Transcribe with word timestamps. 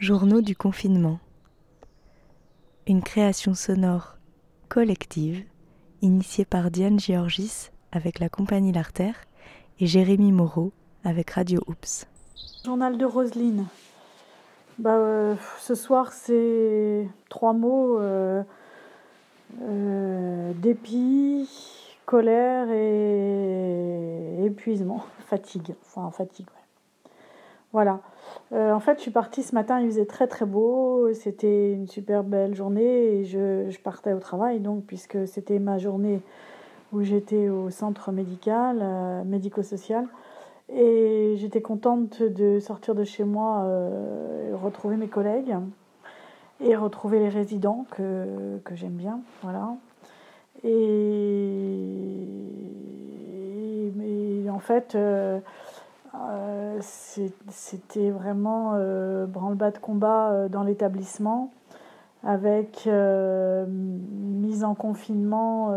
Journaux 0.00 0.40
du 0.40 0.56
confinement. 0.56 1.18
Une 2.86 3.02
création 3.02 3.52
sonore 3.52 4.16
collective 4.70 5.44
initiée 6.00 6.46
par 6.46 6.70
Diane 6.70 6.98
Georgis 6.98 7.68
avec 7.92 8.18
la 8.18 8.30
compagnie 8.30 8.72
L'Artère 8.72 9.16
et 9.78 9.86
Jérémy 9.86 10.32
Moreau 10.32 10.72
avec 11.04 11.32
Radio 11.32 11.60
Oops. 11.66 12.06
Journal 12.64 12.96
de 12.96 13.04
Roselyne. 13.04 13.66
Bah, 14.78 14.94
euh, 14.94 15.34
ce 15.58 15.74
soir, 15.74 16.14
c'est 16.14 17.06
trois 17.28 17.52
mots 17.52 18.00
euh, 18.00 18.42
euh, 19.60 20.52
dépit, 20.54 21.46
colère 22.06 22.70
et 22.70 24.46
épuisement, 24.46 25.04
fatigue. 25.26 25.74
Voilà. 27.74 28.00
Euh, 28.52 28.72
en 28.72 28.80
fait, 28.80 28.96
je 28.96 29.02
suis 29.02 29.10
partie 29.12 29.42
ce 29.42 29.54
matin, 29.54 29.80
il 29.80 29.86
faisait 29.86 30.06
très 30.06 30.26
très 30.26 30.44
beau, 30.44 31.12
c'était 31.14 31.72
une 31.72 31.86
super 31.86 32.24
belle 32.24 32.54
journée 32.54 33.18
et 33.18 33.24
je, 33.24 33.70
je 33.70 33.78
partais 33.78 34.12
au 34.12 34.18
travail, 34.18 34.58
donc, 34.58 34.84
puisque 34.84 35.28
c'était 35.28 35.60
ma 35.60 35.78
journée 35.78 36.20
où 36.92 37.02
j'étais 37.02 37.48
au 37.48 37.70
centre 37.70 38.10
médical, 38.10 38.80
euh, 38.82 39.22
médico-social. 39.24 40.06
Et 40.68 41.34
j'étais 41.36 41.60
contente 41.60 42.22
de 42.22 42.58
sortir 42.60 42.94
de 42.94 43.04
chez 43.04 43.24
moi, 43.24 43.62
euh, 43.64 44.50
et 44.50 44.54
retrouver 44.54 44.96
mes 44.96 45.08
collègues 45.08 45.56
et 46.60 46.76
retrouver 46.76 47.18
les 47.20 47.28
résidents 47.28 47.86
que, 47.90 48.58
que 48.64 48.74
j'aime 48.74 48.92
bien. 48.92 49.20
Voilà. 49.42 49.76
Et, 50.62 50.72
mais 53.96 54.50
en 54.50 54.58
fait, 54.58 54.96
euh, 56.14 56.78
c'était 56.82 58.10
vraiment 58.10 58.72
euh, 58.74 59.26
branle-bas 59.26 59.70
de 59.70 59.78
combat 59.78 60.30
euh, 60.30 60.48
dans 60.48 60.64
l'établissement 60.64 61.52
avec 62.24 62.86
mise 62.86 64.62
en 64.62 64.74
confinement 64.74 65.74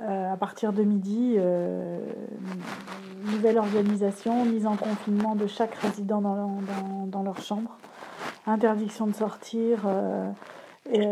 à 0.00 0.36
partir 0.36 0.72
de 0.72 0.84
midi, 0.84 1.36
nouvelle 3.24 3.58
organisation, 3.58 4.44
mise 4.44 4.64
en 4.64 4.76
confinement 4.76 5.34
de 5.34 5.48
chaque 5.48 5.74
résident 5.74 6.20
dans, 6.20 6.36
dans, 6.36 7.06
dans 7.08 7.22
leur 7.24 7.40
chambre, 7.40 7.76
interdiction 8.46 9.08
de 9.08 9.12
sortir, 9.12 9.88
et 10.88 11.08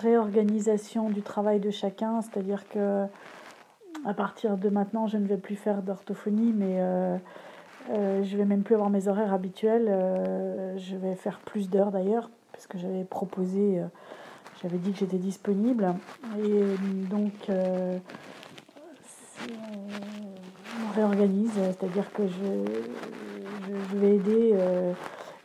réorganisation 0.00 1.10
du 1.10 1.20
travail 1.20 1.60
de 1.60 1.68
chacun, 1.68 2.22
c'est-à-dire 2.22 2.66
que 2.70 3.04
à 4.04 4.14
partir 4.14 4.56
de 4.56 4.68
maintenant, 4.68 5.06
je 5.06 5.18
ne 5.18 5.26
vais 5.26 5.36
plus 5.36 5.56
faire 5.56 5.82
d'orthophonie, 5.82 6.52
mais 6.56 6.76
euh, 6.78 7.16
euh, 7.90 8.22
je 8.24 8.36
vais 8.36 8.44
même 8.44 8.62
plus 8.62 8.74
avoir 8.74 8.90
mes 8.90 9.08
horaires 9.08 9.32
habituels. 9.32 9.86
euh, 9.88 10.76
je 10.78 10.96
vais 10.96 11.14
faire 11.14 11.38
plus 11.40 11.68
d'heures 11.68 11.90
d'ailleurs, 11.90 12.30
parce 12.52 12.66
que 12.66 12.78
j'avais 12.78 13.04
proposé, 13.04 13.80
euh, 13.80 13.84
j'avais 14.62 14.78
dit 14.78 14.92
que 14.92 14.98
j'étais 14.98 15.18
disponible. 15.18 15.94
Et 16.38 16.62
donc, 17.10 17.32
euh, 17.48 17.98
on 19.48 20.94
réorganise, 20.94 21.52
c'est-à-dire 21.54 22.12
que 22.12 22.22
je, 22.26 23.96
vais 23.96 24.16
aider 24.16 24.54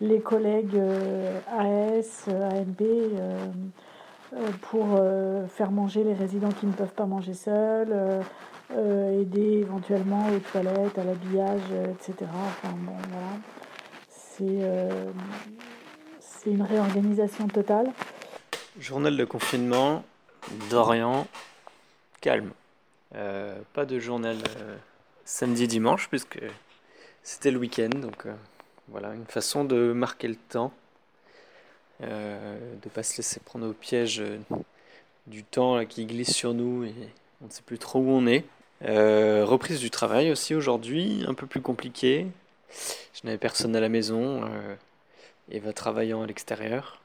les 0.02 0.20
collègues 0.20 0.80
AS, 1.58 2.28
AMP. 2.28 2.84
Euh, 4.36 4.50
pour 4.64 4.98
euh, 4.98 5.48
faire 5.48 5.72
manger 5.72 6.04
les 6.04 6.14
résidents 6.14 6.52
qui 6.52 6.66
ne 6.66 6.74
peuvent 6.74 6.94
pas 6.94 7.06
manger 7.06 7.34
seuls, 7.34 8.22
euh, 8.76 9.22
aider 9.22 9.60
éventuellement 9.60 10.28
aux 10.28 10.40
toilettes, 10.40 10.98
à 10.98 11.06
l'habillage, 11.06 11.62
etc. 11.92 12.30
Enfin 12.34 12.76
bon, 12.80 12.96
voilà. 13.10 13.28
C'est 14.10 14.90
c'est 16.20 16.50
une 16.52 16.64
réorganisation 16.64 17.48
totale. 17.48 17.92
Journal 18.78 19.16
de 19.16 19.24
confinement, 19.24 20.04
Dorian, 20.70 21.28
calme. 22.20 22.52
Pas 23.12 23.86
de 23.86 24.00
journal 24.00 24.38
euh, 24.58 24.76
samedi-dimanche, 25.24 26.10
puisque 26.10 26.42
c'était 27.24 27.52
le 27.52 27.60
week-end. 27.60 27.90
Donc 27.90 28.28
voilà, 28.90 29.14
une 29.14 29.26
façon 29.26 29.64
de 29.64 29.94
marquer 29.94 30.28
le 30.28 30.36
temps, 30.36 30.74
euh, 32.04 32.58
de 32.84 32.90
pas 32.90 33.04
se 33.04 33.18
laisser 33.18 33.40
prendre 33.40 33.68
au 33.68 33.74
piège 33.74 34.20
euh, 34.22 34.38
du 35.28 35.44
temps 35.44 35.86
qui 35.86 36.06
glisse 36.06 36.34
sur 36.34 36.54
nous 36.54 36.86
et 36.86 36.94
on 37.42 37.48
ne 37.48 37.52
sait 37.52 37.64
plus 37.64 37.80
trop 37.80 38.00
où 38.00 38.10
on 38.10 38.28
est. 38.28 38.46
Euh, 38.84 39.46
reprise 39.46 39.80
du 39.80 39.90
travail 39.90 40.32
aussi 40.32 40.56
aujourd'hui, 40.56 41.24
un 41.28 41.34
peu 41.34 41.48
plus 41.48 41.62
compliqué. 41.62 42.28
Je 43.14 43.22
n'avais 43.26 43.38
personne 43.38 43.76
à 43.76 43.80
la 43.80 43.90
maison, 43.90 44.44
euh, 44.46 44.76
Eva 45.52 45.74
travaillant 45.74 46.22
à 46.24 46.28
l'extérieur. 46.28 47.02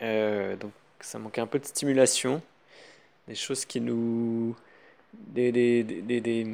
Donc 0.00 0.72
ça 1.00 1.18
manquait 1.18 1.40
un 1.40 1.46
peu 1.46 1.58
de 1.58 1.64
stimulation, 1.66 2.42
des 3.28 3.34
choses 3.34 3.64
qui 3.64 3.80
nous, 3.80 4.56
des, 5.14 5.52
des, 5.52 5.84
des, 5.84 6.20
des- 6.20 6.46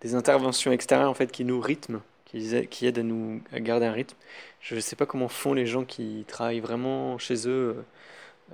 des 0.00 0.14
interventions 0.14 0.72
extérieures 0.72 1.10
en 1.10 1.14
fait 1.14 1.30
qui 1.32 1.44
nous 1.44 1.60
rythment, 1.60 2.00
qui, 2.28 2.66
qui 2.68 2.86
aident 2.86 2.98
à 2.98 3.02
nous 3.02 3.40
à 3.52 3.60
garder 3.60 3.86
un 3.86 3.92
rythme. 3.92 4.16
Je 4.60 4.74
ne 4.74 4.80
sais 4.80 4.96
pas 4.96 5.06
comment 5.06 5.28
font 5.28 5.54
les 5.54 5.66
gens 5.66 5.84
qui 5.84 6.24
travaillent 6.28 6.60
vraiment 6.60 7.18
chez 7.18 7.48
eux 7.48 7.84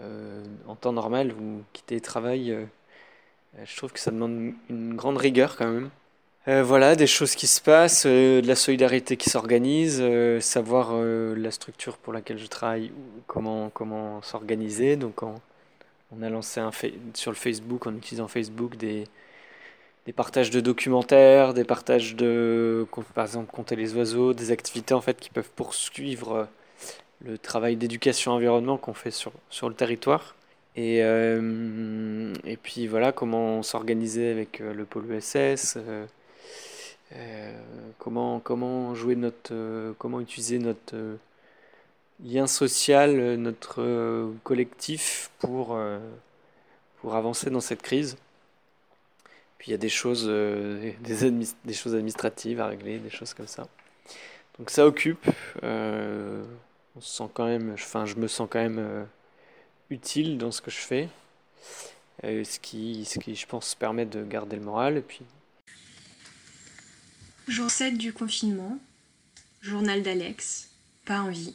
euh, 0.00 0.42
en 0.66 0.74
temps 0.74 0.92
normal 0.92 1.32
ou 1.32 1.62
qui 1.72 1.82
télétravaillent. 1.82 2.52
euh, 2.52 2.64
je 3.64 3.76
trouve 3.76 3.92
que 3.92 4.00
ça 4.00 4.10
demande 4.10 4.54
une 4.68 4.94
grande 4.96 5.18
rigueur 5.18 5.56
quand 5.56 5.70
même. 5.70 5.90
Euh, 6.48 6.62
voilà, 6.62 6.96
des 6.96 7.06
choses 7.06 7.34
qui 7.34 7.46
se 7.46 7.60
passent, 7.60 8.04
de 8.06 8.42
la 8.44 8.56
solidarité 8.56 9.16
qui 9.16 9.30
s'organise, 9.30 10.02
savoir 10.40 10.94
la 10.94 11.50
structure 11.50 11.96
pour 11.96 12.12
laquelle 12.12 12.38
je 12.38 12.46
travaille, 12.46 12.92
comment, 13.26 13.70
comment 13.70 14.20
s'organiser. 14.22 14.96
Donc, 14.96 15.22
on, 15.22 16.22
a 16.22 16.28
lancé 16.28 16.60
un 16.60 16.70
sur 17.14 17.30
le 17.30 17.36
Facebook, 17.36 17.86
en 17.86 17.96
utilisant 17.96 18.28
Facebook, 18.28 18.76
des, 18.76 19.04
des 20.06 20.12
partages 20.12 20.50
de 20.50 20.60
documentaires, 20.60 21.54
des 21.54 21.64
partages 21.64 22.14
de, 22.16 22.86
par 23.14 23.24
exemple, 23.24 23.50
compter 23.50 23.76
les 23.76 23.94
oiseaux, 23.94 24.34
des 24.34 24.50
activités 24.50 24.94
en 24.94 25.00
fait 25.00 25.18
qui 25.18 25.30
peuvent 25.30 25.50
poursuivre 25.56 26.32
euh, 26.34 26.44
le 27.24 27.38
travail 27.38 27.76
d'éducation 27.76 28.32
environnement 28.32 28.76
qu'on 28.76 28.94
fait 28.94 29.10
sur, 29.10 29.32
le 29.68 29.74
territoire. 29.74 30.36
Et, 30.76 31.02
euh, 31.02 32.34
et 32.44 32.56
puis 32.56 32.86
voilà, 32.86 33.12
comment 33.12 33.62
s'organiser 33.62 34.30
avec 34.30 34.60
euh, 34.60 34.74
le 34.74 34.84
pôle 34.84 35.10
ESS. 35.12 35.76
euh, 35.78 36.06
euh, 37.14 37.58
comment, 37.98 38.94
jouer 38.94 39.14
notre, 39.16 39.94
comment 39.98 40.20
utiliser 40.20 40.58
notre 40.58 40.96
lien 42.24 42.46
social, 42.46 43.36
notre 43.36 44.32
collectif 44.42 45.30
pour, 45.38 45.78
pour 47.00 47.14
avancer 47.14 47.50
dans 47.50 47.60
cette 47.60 47.82
crise. 47.82 48.16
Puis 49.64 49.70
il 49.70 49.72
y 49.72 49.76
a 49.76 49.78
des 49.78 49.88
choses, 49.88 50.26
euh, 50.28 50.92
des, 51.00 51.72
choses 51.72 51.94
administratives 51.94 52.60
à 52.60 52.66
régler, 52.66 52.98
des 52.98 53.08
choses 53.08 53.32
comme 53.32 53.46
ça. 53.46 53.66
Donc 54.58 54.68
ça 54.68 54.86
occupe. 54.86 55.26
euh, 55.62 56.44
on 56.94 57.00
se 57.00 57.16
sent 57.16 57.30
quand 57.32 57.46
même, 57.46 57.72
enfin, 57.72 58.04
je 58.04 58.16
me 58.16 58.28
sens 58.28 58.46
quand 58.50 58.58
même 58.58 58.78
euh, 58.78 59.04
utile 59.88 60.36
dans 60.36 60.50
ce 60.50 60.60
que 60.60 60.70
je 60.70 60.76
fais. 60.76 61.08
Ce 62.22 62.58
qui, 62.58 63.06
ce 63.06 63.18
qui, 63.18 63.34
je 63.34 63.46
pense, 63.46 63.74
permet 63.74 64.04
de 64.04 64.22
garder 64.22 64.56
le 64.56 64.62
moral. 64.62 64.98
Et 64.98 65.00
puis 65.00 65.22
Jour 67.48 67.70
7 67.70 67.96
du 67.96 68.12
confinement, 68.12 68.78
journal 69.62 70.02
d'Alex, 70.02 70.72
pas 71.06 71.20
envie. 71.20 71.54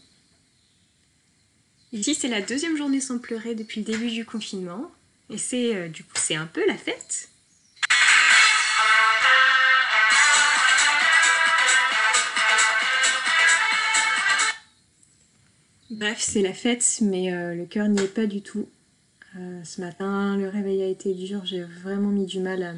Ici, 1.92 2.16
c'est 2.16 2.28
la 2.28 2.42
deuxième 2.42 2.75
journée 2.75 3.02
sans 3.02 3.19
pleurer 3.19 3.53
depuis 3.53 3.81
le 3.81 3.86
début 3.86 4.09
du 4.09 4.25
confinement. 4.25 4.90
Et 5.30 5.38
c'est 5.38 5.90
du 5.90 6.03
coup, 6.03 6.16
c'est 6.16 6.34
un 6.34 6.48
peu 6.48 6.66
la 6.66 6.75
fête. 6.75 7.30
Bref, 15.89 16.19
c'est 16.19 16.44
la 16.44 16.53
fête, 16.53 16.86
mais 17.01 17.33
euh, 17.33 17.56
le 17.56 17.65
cœur 17.65 17.88
n'y 17.88 18.00
est 18.00 18.13
pas 18.13 18.27
du 18.27 18.44
tout. 18.44 18.69
Euh, 19.36 19.63
ce 19.63 19.81
matin, 19.81 20.38
le 20.38 20.47
réveil 20.47 20.83
a 20.83 20.88
été 20.88 21.15
dur, 21.15 21.44
j'ai 21.45 21.63
vraiment 21.63 22.09
mis 22.09 22.27
du 22.27 22.39
mal 22.39 22.62
à. 22.62 22.75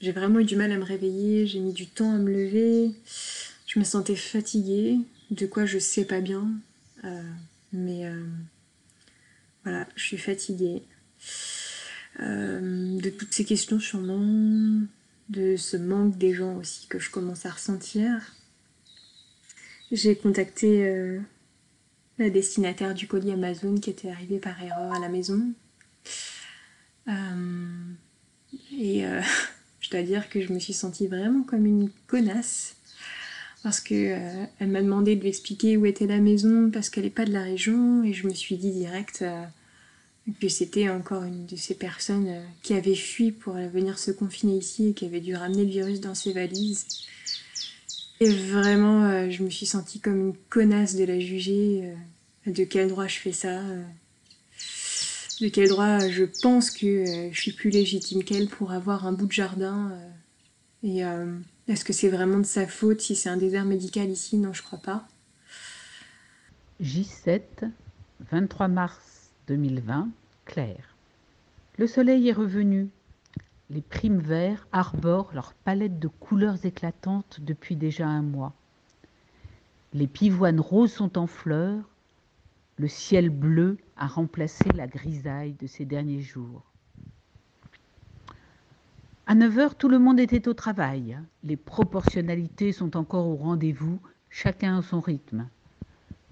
J'ai 0.00 0.10
vraiment 0.10 0.40
eu 0.40 0.44
du 0.44 0.56
mal 0.56 0.72
à 0.72 0.76
me 0.76 0.82
réveiller, 0.82 1.46
j'ai 1.46 1.60
mis 1.60 1.72
du 1.72 1.86
temps 1.86 2.12
à 2.12 2.18
me 2.18 2.32
lever. 2.32 2.92
Je 3.66 3.78
me 3.78 3.84
sentais 3.84 4.16
fatiguée, 4.16 4.98
de 5.30 5.46
quoi 5.46 5.66
je 5.66 5.78
sais 5.78 6.04
pas 6.04 6.20
bien. 6.20 6.50
Euh, 7.04 7.22
mais 7.72 8.04
voilà, 9.64 9.86
je 9.96 10.04
suis 10.04 10.18
fatiguée. 10.18 10.82
De 12.20 13.10
toutes 13.10 13.34
ces 13.34 13.44
questions 13.44 13.80
sûrement, 13.80 14.80
de 15.28 15.56
ce 15.56 15.76
manque 15.76 16.16
des 16.16 16.32
gens 16.32 16.56
aussi 16.56 16.86
que 16.86 16.98
je 16.98 17.10
commence 17.10 17.44
à 17.44 17.50
ressentir. 17.50 18.34
J'ai 19.90 20.14
contacté 20.16 21.18
la 22.18 22.30
destinataire 22.30 22.94
du 22.94 23.06
colis 23.06 23.30
Amazon 23.30 23.76
qui 23.76 23.90
était 23.90 24.10
arrivé 24.10 24.38
par 24.38 24.60
erreur 24.62 24.92
à 24.92 24.98
la 24.98 25.08
maison. 25.08 25.52
Euh, 27.08 27.92
et 28.76 29.06
euh, 29.06 29.20
je 29.80 29.90
dois 29.90 30.02
dire 30.02 30.28
que 30.28 30.40
je 30.40 30.52
me 30.52 30.58
suis 30.58 30.72
sentie 30.72 31.06
vraiment 31.06 31.42
comme 31.42 31.66
une 31.66 31.90
connasse 32.06 32.76
parce 33.62 33.80
que 33.80 33.94
euh, 33.94 34.44
elle 34.58 34.68
m'a 34.68 34.82
demandé 34.82 35.16
de 35.16 35.22
lui 35.22 35.28
expliquer 35.28 35.76
où 35.76 35.86
était 35.86 36.06
la 36.06 36.18
maison 36.18 36.70
parce 36.70 36.90
qu'elle 36.90 37.04
n'est 37.04 37.10
pas 37.10 37.24
de 37.24 37.32
la 37.32 37.42
région 37.42 38.02
et 38.04 38.12
je 38.12 38.26
me 38.26 38.34
suis 38.34 38.56
dit 38.56 38.70
direct 38.70 39.24
que 40.40 40.48
c'était 40.48 40.90
encore 40.90 41.22
une 41.22 41.46
de 41.46 41.56
ces 41.56 41.74
personnes 41.74 42.42
qui 42.62 42.74
avait 42.74 42.94
fui 42.94 43.32
pour 43.32 43.54
venir 43.54 43.98
se 43.98 44.10
confiner 44.10 44.58
ici 44.58 44.88
et 44.88 44.92
qui 44.92 45.06
avait 45.06 45.20
dû 45.20 45.34
ramener 45.34 45.64
le 45.64 45.70
virus 45.70 46.00
dans 46.00 46.14
ses 46.14 46.32
valises. 46.32 46.86
Et 48.20 48.30
vraiment, 48.30 49.30
je 49.30 49.42
me 49.42 49.50
suis 49.50 49.66
sentie 49.66 50.00
comme 50.00 50.20
une 50.28 50.34
connasse 50.48 50.96
de 50.96 51.04
la 51.04 51.20
juger. 51.20 51.94
de 52.46 52.64
quel 52.64 52.88
droit 52.88 53.06
je 53.06 53.18
fais 53.18 53.32
ça 53.32 53.60
De 55.40 55.48
quel 55.48 55.68
droit 55.68 56.08
je 56.08 56.24
pense 56.42 56.70
que 56.70 57.30
je 57.30 57.40
suis 57.40 57.52
plus 57.52 57.70
légitime 57.70 58.24
qu'elle 58.24 58.48
pour 58.48 58.72
avoir 58.72 59.06
un 59.06 59.12
bout 59.12 59.26
de 59.26 59.32
jardin 59.32 59.92
Et 60.82 61.02
est-ce 61.68 61.84
que 61.84 61.92
c'est 61.92 62.08
vraiment 62.08 62.38
de 62.38 62.46
sa 62.46 62.66
faute 62.66 63.00
si 63.00 63.14
c'est 63.14 63.28
un 63.28 63.36
désert 63.36 63.64
médical 63.64 64.08
ici? 64.10 64.36
Non, 64.36 64.52
je 64.52 64.62
crois 64.62 64.80
pas. 64.80 65.06
J7, 66.82 67.40
23 68.30 68.68
mars 68.68 69.30
2020, 69.48 70.08
Claire. 70.44 70.94
Le 71.76 71.86
soleil 71.86 72.28
est 72.28 72.32
revenu. 72.32 72.88
Les 73.70 73.82
primes 73.82 74.20
verts 74.20 74.66
arborent 74.72 75.34
leur 75.34 75.52
palette 75.52 75.98
de 75.98 76.08
couleurs 76.08 76.64
éclatantes 76.64 77.40
depuis 77.42 77.76
déjà 77.76 78.06
un 78.06 78.22
mois. 78.22 78.54
Les 79.92 80.06
pivoines 80.06 80.60
roses 80.60 80.92
sont 80.92 81.18
en 81.18 81.26
fleurs. 81.26 81.84
Le 82.78 82.88
ciel 82.88 83.28
bleu 83.28 83.76
a 83.98 84.06
remplacé 84.06 84.70
la 84.70 84.86
grisaille 84.86 85.52
de 85.60 85.66
ces 85.66 85.84
derniers 85.84 86.22
jours. 86.22 86.62
À 89.26 89.34
9 89.34 89.58
heures, 89.58 89.74
tout 89.74 89.90
le 89.90 89.98
monde 89.98 90.18
était 90.18 90.48
au 90.48 90.54
travail. 90.54 91.18
Les 91.44 91.58
proportionnalités 91.58 92.72
sont 92.72 92.96
encore 92.96 93.26
au 93.26 93.36
rendez-vous, 93.36 94.00
chacun 94.30 94.78
à 94.78 94.82
son 94.82 95.00
rythme. 95.00 95.46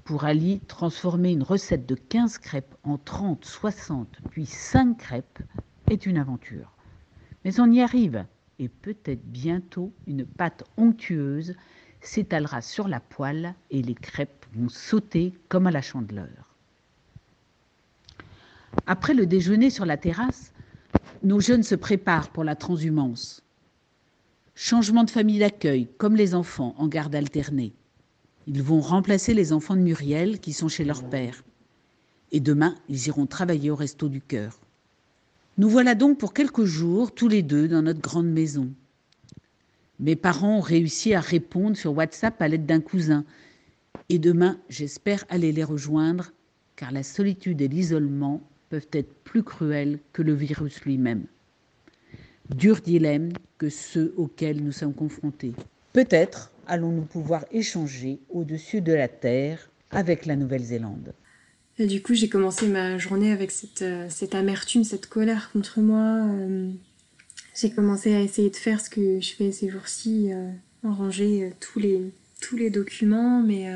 Pour 0.05 0.25
Ali, 0.25 0.61
transformer 0.69 1.33
une 1.33 1.43
recette 1.43 1.85
de 1.85 1.97
15 1.97 2.39
crêpes 2.39 2.75
en 2.83 2.97
30, 2.97 3.45
60, 3.45 4.21
puis 4.31 4.47
5 4.47 4.97
crêpes 4.97 5.43
est 5.91 6.07
une 6.07 6.17
aventure. 6.17 6.76
Mais 7.47 7.61
on 7.61 7.71
y 7.71 7.81
arrive, 7.81 8.25
et 8.59 8.69
peut-être 8.69 9.25
bientôt 9.25 9.93
une 10.09 10.27
pâte 10.27 10.65
onctueuse 10.77 11.55
s'étalera 12.01 12.61
sur 12.61 12.89
la 12.89 12.99
poêle 12.99 13.55
et 13.71 13.83
les 13.83 13.95
crêpes 13.95 14.45
vont 14.53 14.69
sauter 14.69 15.33
comme 15.49 15.69
à 15.69 15.71
la 15.71 15.81
chandeleur. 15.81 16.57
Après 18.89 19.15
le 19.15 19.27
déjeuner 19.27 19.71
sur 19.71 19.87
la 19.87 19.97
terrasse, 19.97 20.53
nos 21.23 21.39
jeunes 21.39 21.63
se 21.63 21.77
préparent 21.77 22.31
pour 22.31 22.43
la 22.43 22.57
transhumance. 22.57 23.45
Changement 24.57 25.05
de 25.05 25.11
famille 25.11 25.39
d'accueil, 25.39 25.87
comme 25.99 26.17
les 26.17 26.35
enfants 26.35 26.75
en 26.79 26.89
garde 26.89 27.15
alternée. 27.15 27.73
Ils 28.49 28.65
vont 28.65 28.81
remplacer 28.81 29.35
les 29.35 29.53
enfants 29.53 29.77
de 29.77 29.83
Muriel 29.83 30.41
qui 30.41 30.53
sont 30.53 30.69
chez 30.69 30.85
leur 30.85 31.09
père. 31.09 31.45
Et 32.33 32.41
demain, 32.41 32.75
ils 32.89 33.07
iront 33.07 33.27
travailler 33.27 33.71
au 33.71 33.77
resto 33.77 34.09
du 34.09 34.21
cœur. 34.21 34.59
Nous 35.59 35.71
voilà 35.71 35.95
donc 35.95 36.19
pour 36.19 36.35
quelques 36.35 36.65
jours 36.65 37.15
tous 37.15 37.29
les 37.29 37.43
deux 37.43 37.67
dans 37.67 37.81
notre 37.81 38.03
grande 38.03 38.31
maison. 38.31 38.69
Mes 39.99 40.15
parents 40.15 40.59
ont 40.59 40.61
réussi 40.61 41.15
à 41.15 41.21
répondre 41.21 41.79
sur 41.79 41.97
WhatsApp 41.97 42.43
à 42.43 42.49
l'aide 42.49 42.67
d'un 42.67 42.83
cousin. 42.83 43.25
Et 44.11 44.19
demain, 44.19 44.61
j'espère 44.69 45.25
aller 45.31 45.53
les 45.53 45.65
rejoindre, 45.65 46.33
car 46.77 46.93
la 46.93 47.03
solitude 47.03 47.63
et 47.63 47.69
l'isolement 47.69 48.43
peuvent 48.69 48.89
être 48.93 49.15
plus 49.25 49.43
cruels 49.43 49.99
que 50.13 50.21
le 50.21 50.35
virus 50.35 50.83
lui-même. 50.83 51.25
Dur 52.55 52.83
dilemme 52.83 53.33
que 53.57 53.71
ceux 53.71 54.13
auxquels 54.19 54.63
nous 54.63 54.73
sommes 54.73 54.93
confrontés. 54.93 55.55
Peut-être 55.95 56.53
allons-nous 56.67 57.07
pouvoir 57.07 57.47
échanger 57.51 58.19
au-dessus 58.29 58.83
de 58.83 58.93
la 58.93 59.09
Terre 59.09 59.71
avec 59.91 60.27
la 60.27 60.37
Nouvelle-Zélande. 60.37 61.15
Du 61.79 62.01
coup, 62.01 62.15
j'ai 62.15 62.31
commencé 62.31 62.69
ma 62.69 62.97
journée 62.97 63.33
avec 63.33 63.51
cette, 63.51 63.83
euh, 63.83 64.07
cette 64.09 64.35
amertume, 64.35 64.83
cette 64.83 65.09
colère 65.09 65.51
contre 65.53 65.81
moi. 65.81 66.27
Euh, 66.27 66.71
j'ai 67.55 67.71
commencé 67.71 68.15
à 68.15 68.23
essayer 68.23 68.49
de 68.49 68.57
faire 68.57 68.81
ce 68.81 68.89
que 68.89 69.21
je 69.21 69.35
fais 69.35 69.53
ces 69.53 69.69
jours-ci, 69.69 70.33
euh, 70.33 70.51
ranger 70.83 71.53
tous, 71.61 71.79
les, 71.79 72.01
tous 72.41 72.57
les 72.57 72.71
documents, 72.71 73.43
mais 73.43 73.67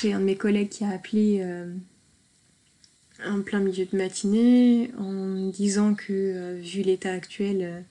j'ai 0.00 0.12
un 0.12 0.20
de 0.20 0.24
mes 0.24 0.36
collègues 0.36 0.68
qui 0.68 0.84
a 0.84 0.90
appelé 0.90 1.44
en 3.24 3.40
plein 3.40 3.60
milieu 3.60 3.86
de 3.86 3.96
matinée 3.96 4.90
en 4.98 5.48
disant 5.48 5.94
que 5.94 6.58
vu 6.60 6.82
l'état 6.82 7.12
actuel, 7.12 7.84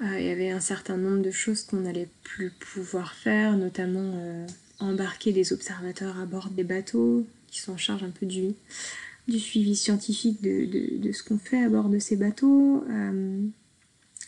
il 0.00 0.22
y 0.22 0.30
avait 0.30 0.50
un 0.50 0.60
certain 0.60 0.96
nombre 0.96 1.20
de 1.20 1.32
choses 1.32 1.64
qu'on 1.64 1.80
n'allait 1.80 2.08
plus 2.22 2.50
pouvoir 2.50 3.12
faire, 3.14 3.56
notamment 3.56 4.46
embarquer 4.78 5.32
des 5.32 5.52
observateurs 5.52 6.18
à 6.20 6.26
bord 6.26 6.48
des 6.50 6.64
bateaux 6.64 7.26
qui 7.50 7.60
sont 7.60 7.72
en 7.72 7.78
charge 7.78 8.02
un 8.02 8.10
peu 8.10 8.26
du, 8.26 8.54
du 9.26 9.38
suivi 9.38 9.76
scientifique 9.76 10.40
de, 10.42 11.12
ce 11.12 11.22
qu'on 11.22 11.38
fait 11.38 11.62
à 11.62 11.68
bord 11.68 11.88
de 11.88 11.98
ces 11.98 12.16
bateaux. 12.16 12.84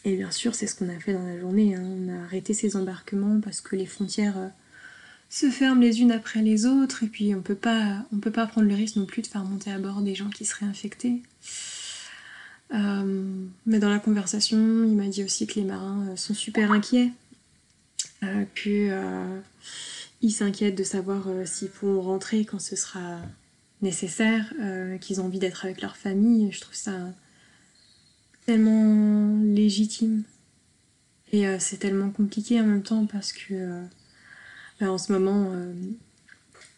et 0.05 0.17
bien 0.17 0.31
sûr, 0.31 0.55
c'est 0.55 0.67
ce 0.67 0.75
qu'on 0.75 0.88
a 0.88 0.99
fait 0.99 1.12
dans 1.12 1.26
la 1.26 1.38
journée. 1.38 1.75
Hein. 1.75 1.82
On 1.84 2.08
a 2.08 2.25
arrêté 2.25 2.55
ces 2.55 2.76
embarquements 2.76 3.40
parce 3.40 3.61
que 3.61 3.76
les 3.76 3.87
frontières 3.87 4.50
se 5.28 5.49
ferment 5.49 5.81
les 5.81 6.00
unes 6.00 6.12
après 6.12 6.43
les 6.43 6.67
autres 6.67 7.05
et 7.05 7.06
puis 7.06 7.34
on 7.37 7.40
peut 7.40 7.55
pas 7.55 8.05
on 8.12 8.19
peut 8.19 8.32
pas 8.32 8.46
prendre 8.49 8.67
le 8.67 8.75
risque 8.75 8.96
non 8.96 9.06
plus 9.06 9.22
de 9.22 9.28
faire 9.28 9.44
monter 9.44 9.70
à 9.70 9.78
bord 9.78 10.02
des 10.02 10.14
gens 10.17 10.28
qui 10.28 10.44
seraient 10.44 10.67
infectés. 10.67 11.22
Euh, 12.72 13.44
mais 13.67 13.78
dans 13.78 13.90
la 13.90 13.99
conversation, 13.99 14.58
il 14.58 14.96
m'a 14.96 15.06
dit 15.06 15.25
aussi 15.25 15.46
que 15.46 15.55
les 15.55 15.64
marins 15.64 16.06
euh, 16.08 16.17
sont 16.17 16.34
super 16.34 16.70
inquiets, 16.70 17.11
euh, 18.22 18.44
qu'ils 20.20 20.32
s'inquiètent 20.32 20.76
de 20.76 20.84
savoir 20.84 21.26
s'ils 21.44 21.70
pourront 21.70 22.02
rentrer 22.02 22.44
quand 22.44 22.61
ce 22.61 22.76
sera 22.76 23.19
nécessaire, 23.82 24.52
qu'ils 25.00 25.20
ont 25.20 25.25
envie 25.25 25.38
d'être 25.38 25.64
avec 25.64 25.81
leur 25.81 25.96
famille. 25.96 26.52
Je 26.52 26.61
trouve 26.61 26.75
ça 26.75 26.93
tellement 28.46 29.38
légitime. 29.43 30.25
Et 31.32 31.46
c'est 31.58 31.78
tellement 31.78 32.11
compliqué 32.11 32.61
en 32.61 32.67
même 32.67 32.82
temps 32.82 33.06
parce 33.06 33.32
que 33.32 33.87
en 34.88 34.99
ce 34.99 35.12
moment, 35.12 35.50
euh, 35.52 35.72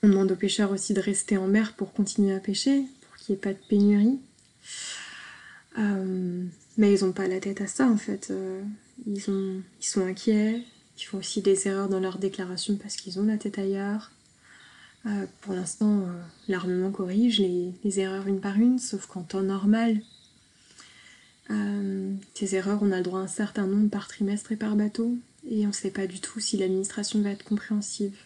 on 0.02 0.08
demande 0.08 0.32
aux 0.32 0.36
pêcheurs 0.36 0.72
aussi 0.72 0.94
de 0.94 1.00
rester 1.00 1.36
en 1.36 1.46
mer 1.46 1.74
pour 1.74 1.92
continuer 1.92 2.34
à 2.34 2.40
pêcher, 2.40 2.84
pour 3.02 3.16
qu'il 3.16 3.34
n'y 3.34 3.38
ait 3.38 3.40
pas 3.40 3.52
de 3.52 3.58
pénurie. 3.68 4.18
Euh, 5.78 6.44
mais 6.76 6.94
ils 6.94 7.04
n'ont 7.04 7.12
pas 7.12 7.28
la 7.28 7.40
tête 7.40 7.60
à 7.60 7.66
ça 7.66 7.86
en 7.86 7.96
fait. 7.96 8.28
Euh, 8.30 8.62
ils, 9.06 9.22
ils 9.80 9.86
sont 9.86 10.04
inquiets, 10.04 10.62
ils 10.98 11.04
font 11.04 11.18
aussi 11.18 11.42
des 11.42 11.68
erreurs 11.68 11.88
dans 11.88 12.00
leur 12.00 12.18
déclaration 12.18 12.76
parce 12.76 12.96
qu'ils 12.96 13.18
ont 13.18 13.24
la 13.24 13.38
tête 13.38 13.58
ailleurs. 13.58 14.10
pour 15.40 15.54
l'instant, 15.54 16.06
l'armement 16.49 16.90
corrige 16.90 17.40
les, 17.40 18.00
erreurs 18.00 18.28
une 18.28 18.40
par 18.40 18.56
une, 18.56 18.78
sauf 18.78 19.06
qu'en 19.06 19.22
temps 19.22 19.42
normal, 19.42 20.00
ces 22.34 22.54
erreurs, 22.54 22.78
on 22.82 22.92
a 22.92 22.99
le 22.99 23.02
droit 23.02 23.20
à 23.20 23.25
un 23.25 23.28
certain 23.28 23.66
nombre 23.66 23.90
par 23.90 24.06
trimestre 24.06 24.52
et 24.52 24.56
par 24.56 24.76
bateau 24.76 25.16
et 25.50 25.64
on 25.64 25.68
ne 25.68 25.72
sait 25.72 25.90
pas 25.90 26.06
du 26.06 26.20
tout 26.20 26.40
si 26.40 26.56
l'administration 26.56 27.20
va 27.20 27.30
être 27.30 27.44
compréhensive. 27.44 28.16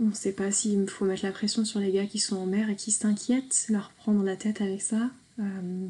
On 0.00 0.04
ne 0.04 0.14
sait 0.14 0.32
pas 0.32 0.50
s'il 0.50 0.88
faut 0.88 1.04
mettre 1.04 1.24
la 1.24 1.32
pression 1.32 1.64
sur 1.64 1.78
les 1.80 1.92
gars 1.92 2.06
qui 2.06 2.18
sont 2.18 2.36
en 2.36 2.46
mer 2.46 2.68
et 2.70 2.76
qui 2.76 2.90
s'inquiètent, 2.90 3.66
leur 3.68 3.90
prendre 3.90 4.22
la 4.22 4.36
tête 4.36 4.60
avec 4.60 4.82
ça. 4.82 5.10
Euh, 5.38 5.88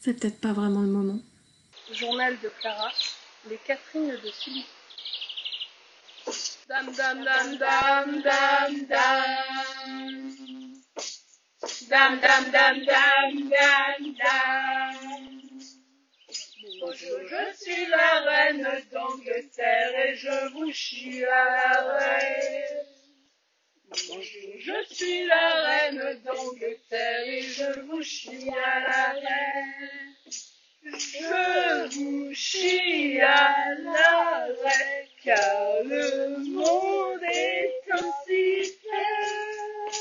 c'est 0.00 0.14
peut-être 0.14 0.40
pas 0.40 0.52
vraiment 0.52 0.82
le 0.82 0.88
moment. 0.88 1.18
Journal 1.92 2.36
de 2.42 2.50
Clara, 2.60 2.90
les 3.48 3.58
Catherine 3.58 4.16
de 4.22 4.30
Philippe. 4.30 4.66
Dam 6.68 6.92
dam 6.92 7.24
dam 7.24 7.58
dam 7.58 8.22
dam 8.22 8.86
dam. 8.86 10.74
Dam 11.90 12.20
dam 12.20 12.44
dam 12.52 12.84
dam 12.86 13.50
dam 13.50 14.14
dam. 14.20 15.40
Bonjour, 16.80 17.18
je 17.28 17.56
suis 17.56 17.86
la 17.86 18.20
reine 18.20 18.68
d'Angleterre 18.92 19.98
et 20.06 20.16
je 20.16 20.52
vous 20.52 20.72
chie 20.72 21.24
à 21.24 21.44
la 21.44 21.98
reine. 21.98 22.86
Bonjour, 24.08 24.50
je 24.58 24.94
suis 24.94 25.26
la 25.26 25.62
reine 25.64 26.22
d'Angleterre 26.24 27.26
et 27.26 27.42
je 27.42 27.80
vous 27.80 28.02
chie 28.02 28.50
à 28.50 28.80
la 28.80 29.12
reine. 29.12 30.13
Je 30.86 31.98
vous 31.98 32.34
chie 32.34 33.18
à 33.18 33.74
la 33.82 34.44
reine 34.44 35.08
car 35.24 35.82
le 35.82 36.36
monde 36.50 37.22
est 37.22 37.72
ainsi 37.90 38.64
fait. 38.82 39.94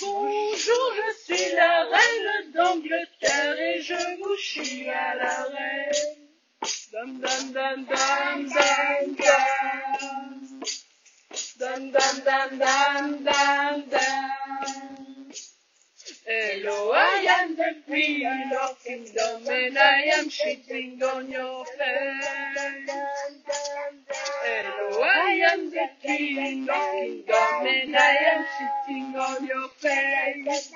Bonjour, 0.00 0.92
je 0.96 1.34
suis 1.34 1.54
la 1.54 1.84
reine 1.84 2.52
d'Angleterre 2.52 3.60
et 3.60 3.80
je 3.80 4.18
vous 4.18 4.36
chie 4.38 4.88
à 4.88 5.14
la 5.14 5.44
reine. 5.44 6.16
Dum 6.92 7.20
dum 7.20 7.52
dum 7.52 7.84
dum 7.86 8.48
dum 8.48 9.14
dum. 9.14 10.60
Dum 11.60 11.90
dum 11.92 12.16
dum 12.24 12.58
dum 12.58 13.24
dum 13.24 13.82
dum. 13.88 14.37
Hello, 16.30 16.92
I 16.92 17.24
am 17.40 17.56
the 17.56 17.74
queen 17.86 18.52
of 18.62 18.84
kingdom 18.84 19.48
and 19.48 19.78
I 19.78 20.00
am 20.12 20.28
shitting 20.28 21.02
on 21.02 21.30
your 21.30 21.64
face. 21.64 22.90
Hello, 24.44 25.00
I 25.04 25.40
am 25.50 25.70
the 25.70 25.88
king 26.02 26.68
of 26.68 26.90
kingdom 26.92 27.66
and 27.66 27.96
I 27.96 28.14
am 28.28 28.44
sitting 28.58 29.16
on 29.16 29.46
your 29.46 29.68
face. 29.78 30.70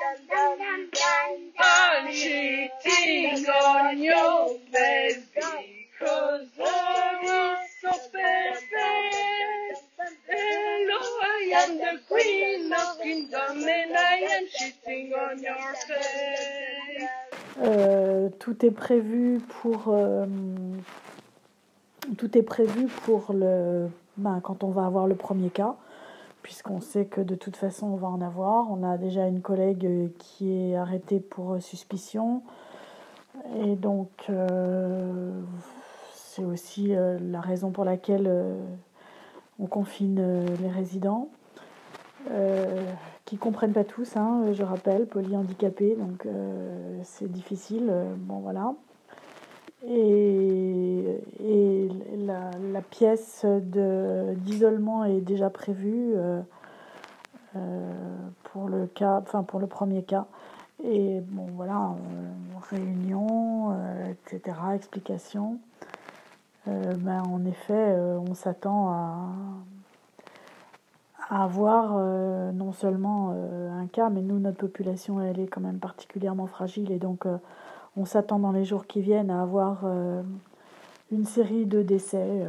I'm 1.60 2.14
sitting 2.14 3.46
on 3.46 4.02
your 4.02 4.58
face 4.72 5.26
because 5.36 6.48
love 6.58 7.24
is 7.24 7.70
so 7.82 7.90
perfect. 8.10 8.72
Hello, 10.26 11.00
I 11.22 11.52
am 11.56 11.76
the 11.76 12.00
queen 12.08 12.72
of 12.72 13.00
kingdom 13.02 13.68
and 13.68 13.96
I 13.98 14.11
Euh, 17.62 18.28
tout 18.38 18.64
est 18.64 18.70
prévu 18.70 19.40
pour 19.60 19.84
euh, 19.88 20.26
tout 22.16 22.36
est 22.36 22.42
prévu 22.42 22.86
pour 23.04 23.32
le 23.32 23.88
ben, 24.16 24.40
quand 24.42 24.64
on 24.64 24.70
va 24.70 24.86
avoir 24.86 25.06
le 25.06 25.14
premier 25.14 25.50
cas 25.50 25.76
puisqu'on 26.42 26.80
sait 26.80 27.04
que 27.04 27.20
de 27.20 27.34
toute 27.34 27.56
façon 27.56 27.86
on 27.88 27.96
va 27.96 28.08
en 28.08 28.20
avoir. 28.20 28.70
On 28.70 28.82
a 28.82 28.96
déjà 28.96 29.26
une 29.26 29.42
collègue 29.42 30.10
qui 30.18 30.52
est 30.52 30.76
arrêtée 30.76 31.20
pour 31.20 31.60
suspicion. 31.60 32.42
Et 33.64 33.76
donc 33.76 34.10
euh, 34.28 35.30
c'est 36.14 36.44
aussi 36.44 36.94
la 37.20 37.40
raison 37.40 37.70
pour 37.70 37.84
laquelle 37.84 38.30
on 39.58 39.66
confine 39.66 40.44
les 40.60 40.70
résidents. 40.70 41.28
Euh, 42.30 42.92
qui 43.32 43.38
comprennent 43.38 43.72
pas 43.72 43.82
tous, 43.84 44.18
hein, 44.18 44.52
je 44.52 44.62
rappelle, 44.62 45.06
polyhandicapés, 45.06 45.96
donc 45.96 46.26
euh, 46.26 47.00
c'est 47.02 47.32
difficile. 47.32 47.88
euh, 47.88 48.12
bon 48.14 48.40
voilà. 48.40 48.74
Et, 49.88 51.18
et 51.42 51.88
la, 52.26 52.50
la 52.74 52.82
pièce 52.82 53.46
d'isolement 53.46 55.06
est 55.06 55.22
déjà 55.22 55.48
prévue 55.48 56.12
euh, 56.14 56.42
pour 58.52 58.68
le 58.68 58.86
cas, 58.86 59.22
enfin 59.22 59.44
pour 59.44 59.60
le 59.60 59.66
premier 59.66 60.02
cas. 60.02 60.26
Et 60.84 61.22
bon 61.22 61.46
voilà, 61.56 61.94
réunion, 62.68 63.74
etc., 64.10 64.58
explication. 64.74 65.56
Ben, 66.66 67.22
en 67.22 67.46
effet, 67.46 67.96
on 68.28 68.34
s'attend 68.34 68.90
à, 68.90 69.14
avoir 71.40 71.94
euh, 71.96 72.52
non 72.52 72.72
seulement 72.72 73.32
euh, 73.34 73.70
un 73.70 73.86
cas, 73.86 74.10
mais 74.10 74.20
nous, 74.20 74.38
notre 74.38 74.58
population, 74.58 75.20
elle 75.20 75.40
est 75.40 75.46
quand 75.46 75.62
même 75.62 75.78
particulièrement 75.78 76.46
fragile 76.46 76.92
et 76.92 76.98
donc 76.98 77.24
euh, 77.24 77.38
on 77.96 78.04
s'attend 78.04 78.38
dans 78.38 78.52
les 78.52 78.64
jours 78.64 78.86
qui 78.86 79.00
viennent 79.00 79.30
à 79.30 79.42
avoir 79.42 79.84
une 81.10 81.26
série 81.26 81.66
de 81.66 81.82
décès 81.82 82.46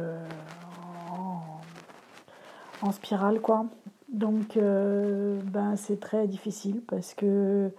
en, 2.80 2.92
spirale, 2.92 3.40
quoi. 3.42 3.66
Donc, 4.08 4.56
ben, 4.56 5.76
c'est 5.76 6.00
très 6.00 6.26
difficile 6.26 6.80
parce 6.86 7.12
que, 7.12 7.70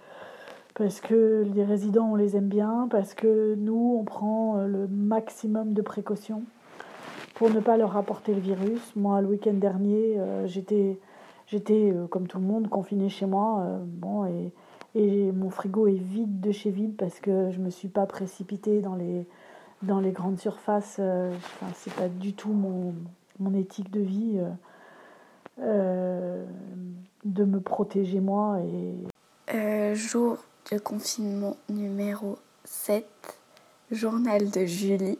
parce 0.74 1.00
que 1.00 1.44
les 1.56 1.64
résidents, 1.64 2.12
on 2.12 2.14
les 2.14 2.36
aime 2.36 2.46
bien, 2.46 2.86
parce 2.88 3.14
que 3.14 3.56
nous, 3.56 3.96
on 3.98 4.04
prend 4.04 4.58
le 4.58 4.86
maximum 4.86 5.72
de 5.72 5.82
précautions 5.82 6.44
pour 7.36 7.50
ne 7.50 7.60
pas 7.60 7.76
leur 7.76 7.92
rapporter 7.92 8.34
le 8.34 8.40
virus. 8.40 8.80
Moi, 8.96 9.20
le 9.20 9.28
week-end 9.28 9.52
dernier, 9.52 10.18
euh, 10.18 10.46
j'étais, 10.46 10.98
j'étais 11.46 11.92
euh, 11.94 12.06
comme 12.06 12.26
tout 12.26 12.38
le 12.38 12.44
monde, 12.44 12.68
confinée 12.68 13.10
chez 13.10 13.26
moi. 13.26 13.60
euh, 13.60 13.78
bon, 13.82 14.24
et, 14.24 14.52
et 14.94 15.30
mon 15.32 15.50
frigo 15.50 15.86
est 15.86 16.00
vide 16.00 16.40
de 16.40 16.50
chez 16.50 16.70
vide 16.70 16.96
parce 16.96 17.20
que 17.20 17.50
je 17.50 17.58
me 17.60 17.68
suis 17.68 17.88
pas 17.88 18.06
précipitée 18.06 18.80
dans 18.80 18.94
les, 18.94 19.26
dans 19.82 20.00
les 20.00 20.12
grandes 20.12 20.38
surfaces. 20.40 20.98
enfin, 20.98 21.66
c'est 21.74 21.92
pas 21.94 22.08
du 22.08 22.32
tout 22.32 22.52
mon, 22.52 22.94
mon 23.38 23.54
éthique 23.54 23.90
de 23.90 24.00
vie 24.00 24.40
de 25.58 27.44
me 27.44 27.60
protéger 27.60 28.20
moi. 28.20 28.58
Et 29.52 29.94
jour 29.94 30.38
de 30.72 30.78
confinement 30.78 31.58
numéro 31.68 32.38
7, 32.64 33.06
journal 33.90 34.50
de 34.50 34.64
Julie 34.64 35.18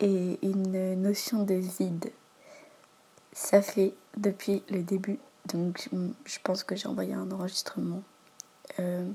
et 0.00 0.38
une 0.42 0.94
notion 1.00 1.44
de 1.44 1.54
vide. 1.54 2.10
Ça 3.32 3.62
fait 3.62 3.94
depuis 4.16 4.62
le 4.70 4.82
début, 4.82 5.18
donc 5.46 5.88
je- 6.26 6.38
pense 6.42 6.64
que 6.64 6.74
j'ai 6.74 6.88
envoyé 6.88 7.14
un 7.14 7.30
enregistrement 7.30 8.02
euh, 8.78 9.08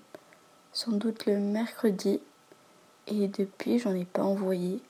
sans 0.71 0.91
doute 0.93 1.25
le 1.25 1.37
mercredi 1.39 2.21
et 3.07 3.27
depuis 3.27 3.79
j'en 3.79 3.93
ai 3.93 4.05
pas 4.05 4.23
envoyé 4.23 4.81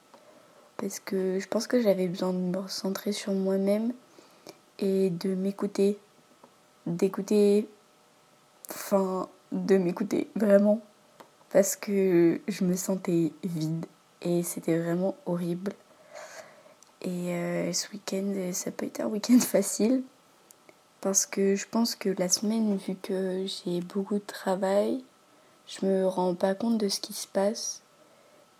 parce 0.78 1.00
que 1.00 1.40
je 1.40 1.48
pense 1.48 1.68
que 1.68 1.82
j'avais 1.82 2.08
besoin 2.08 2.34
de 2.34 2.38
me 2.38 2.58
recentrer 2.58 3.12
sur 3.12 3.34
moi-même 3.34 3.94
et 4.80 5.10
de 5.10 5.34
m'écouter, 5.34 5.98
d'écouter 6.86 7.68
enfin 8.70 9.30
de 9.52 9.78
m'écouter 9.78 10.30
vraiment 10.36 10.82
parce 11.50 11.76
que 11.76 12.42
je 12.48 12.64
me 12.64 12.76
sentais 12.76 13.32
vide 13.44 13.86
et 14.22 14.44
c'était 14.44 14.78
vraiment 14.80 15.16
horrible 15.26 15.72
et 17.06 17.34
euh, 17.34 17.72
ce 17.72 17.88
week-end 17.92 18.34
ça 18.52 18.72
peut 18.72 18.88
être 18.88 19.00
un 19.00 19.06
week-end 19.06 19.40
facile. 19.40 20.04
Parce 21.02 21.26
que 21.28 21.56
je 21.56 21.68
pense 21.70 21.96
que 21.96 22.10
la 22.10 22.30
semaine 22.30 22.78
vu 22.78 22.96
que 22.96 23.46
j'ai 23.46 23.82
beaucoup 23.82 24.16
de 24.16 24.26
travail 24.26 25.04
je 25.68 25.86
me 25.86 26.08
rends 26.08 26.36
pas 26.36 26.54
compte 26.56 26.78
de 26.78 26.90
ce 26.90 27.00
qui 27.00 27.14
se 27.14 27.28
passe. 27.28 27.82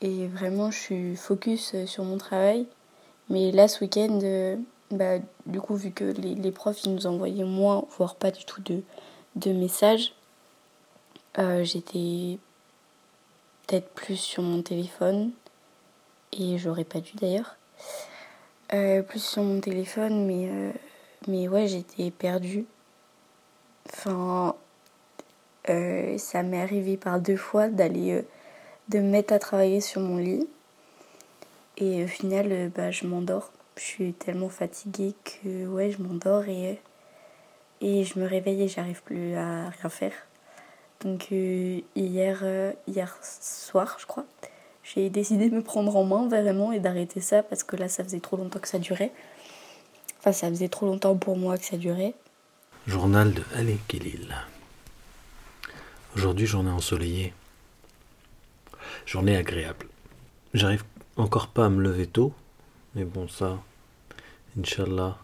Et 0.02 0.28
vraiment 0.28 0.72
je 0.72 0.78
suis 0.78 1.16
focus 1.16 1.76
sur 1.86 2.04
mon 2.04 2.18
travail. 2.18 2.68
Mais 3.30 3.52
là 3.52 3.68
ce 3.68 3.82
week-end 3.82 4.20
euh, 4.24 4.56
bah, 4.92 5.18
du 5.48 5.60
coup 5.60 5.76
vu 5.76 5.92
que 5.92 6.04
les, 6.06 6.52
profs 6.52 6.84
ils 6.84 6.94
nous 6.94 7.08
envoyaient 7.08 7.44
moins 7.44 7.86
voire 7.98 8.16
pas 8.16 8.32
du 8.32 8.46
tout 8.46 8.62
de, 8.62 8.84
de 9.36 9.52
messages 9.52 10.14
euh, 11.38 11.64
j'étais 11.66 12.38
peut-être 13.68 13.90
plus 13.90 14.18
sur 14.18 14.44
mon 14.44 14.62
téléphone. 14.62 15.32
Et 16.32 16.58
j'aurais 16.58 16.84
pas 16.84 17.00
dû 17.00 17.14
d'ailleurs 17.16 17.56
Euh, 18.76 19.04
plus 19.04 19.24
sur 19.24 19.42
mon 19.42 19.62
téléphone 19.62 20.26
mais 20.26 20.50
euh, 20.50 20.72
mais 21.30 21.48
ouais 21.48 21.66
j'étais 21.66 22.12
perdue. 22.12 22.66
Enfin 23.90 24.54
euh, 25.70 26.18
ça 26.18 26.44
m'est 26.44 26.62
arrivé 26.62 26.98
par 26.98 27.22
deux 27.22 27.38
fois 27.38 27.70
d'aller 27.70 28.12
euh, 28.12 28.22
de 28.90 29.00
me 29.00 29.10
mettre 29.10 29.34
à 29.34 29.40
travailler 29.40 29.80
sur 29.80 30.02
mon 30.02 30.18
lit. 30.18 30.46
Et 31.78 32.04
au 32.04 32.08
final 32.08 32.70
bah 32.76 32.92
je 32.92 33.08
m'endors. 33.08 33.50
Je 33.78 33.84
suis 33.84 34.14
tellement 34.14 34.50
fatiguée 34.50 35.14
que 35.24 35.68
ouais 35.68 35.92
je 35.92 36.02
m'endors 36.02 36.44
et 36.50 36.82
et 37.80 38.04
je 38.04 38.20
me 38.20 38.28
réveille 38.28 38.64
et 38.64 38.68
j'arrive 38.68 39.02
plus 39.04 39.36
à 39.36 39.70
rien 39.70 39.90
faire. 39.90 40.14
Donc 41.02 41.32
hier, 41.32 42.44
hier 42.88 43.18
soir, 43.22 43.98
je 44.00 44.06
crois, 44.06 44.26
j'ai 44.94 45.10
décidé 45.10 45.50
de 45.50 45.56
me 45.56 45.64
prendre 45.64 45.96
en 45.96 46.04
main 46.04 46.28
vraiment 46.28 46.72
et 46.72 46.80
d'arrêter 46.80 47.20
ça 47.20 47.42
parce 47.42 47.64
que 47.64 47.76
là, 47.76 47.90
ça 47.90 48.04
faisait 48.04 48.20
trop 48.20 48.38
longtemps 48.38 48.60
que 48.60 48.68
ça 48.68 48.78
durait. 48.78 49.12
Enfin, 50.20 50.32
ça 50.32 50.50
faisait 50.50 50.70
trop 50.70 50.86
longtemps 50.86 51.16
pour 51.16 51.38
moi 51.38 51.58
que 51.58 51.66
ça 51.66 51.78
durait. 51.78 52.14
Journal 52.86 53.34
de 53.34 53.42
Ale 53.56 53.78
Kelil. 53.88 54.36
Aujourd'hui, 56.16 56.46
journée 56.46 56.70
ensoleillée. 56.70 57.34
Journée 59.06 59.36
agréable. 59.36 59.88
J'arrive 60.54 60.84
encore 61.18 61.48
pas 61.48 61.66
à 61.66 61.70
me 61.70 61.82
lever 61.82 62.06
tôt, 62.06 62.34
mais 62.94 63.06
bon, 63.06 63.28
ça, 63.28 63.60
Inch'Allah, 64.58 65.18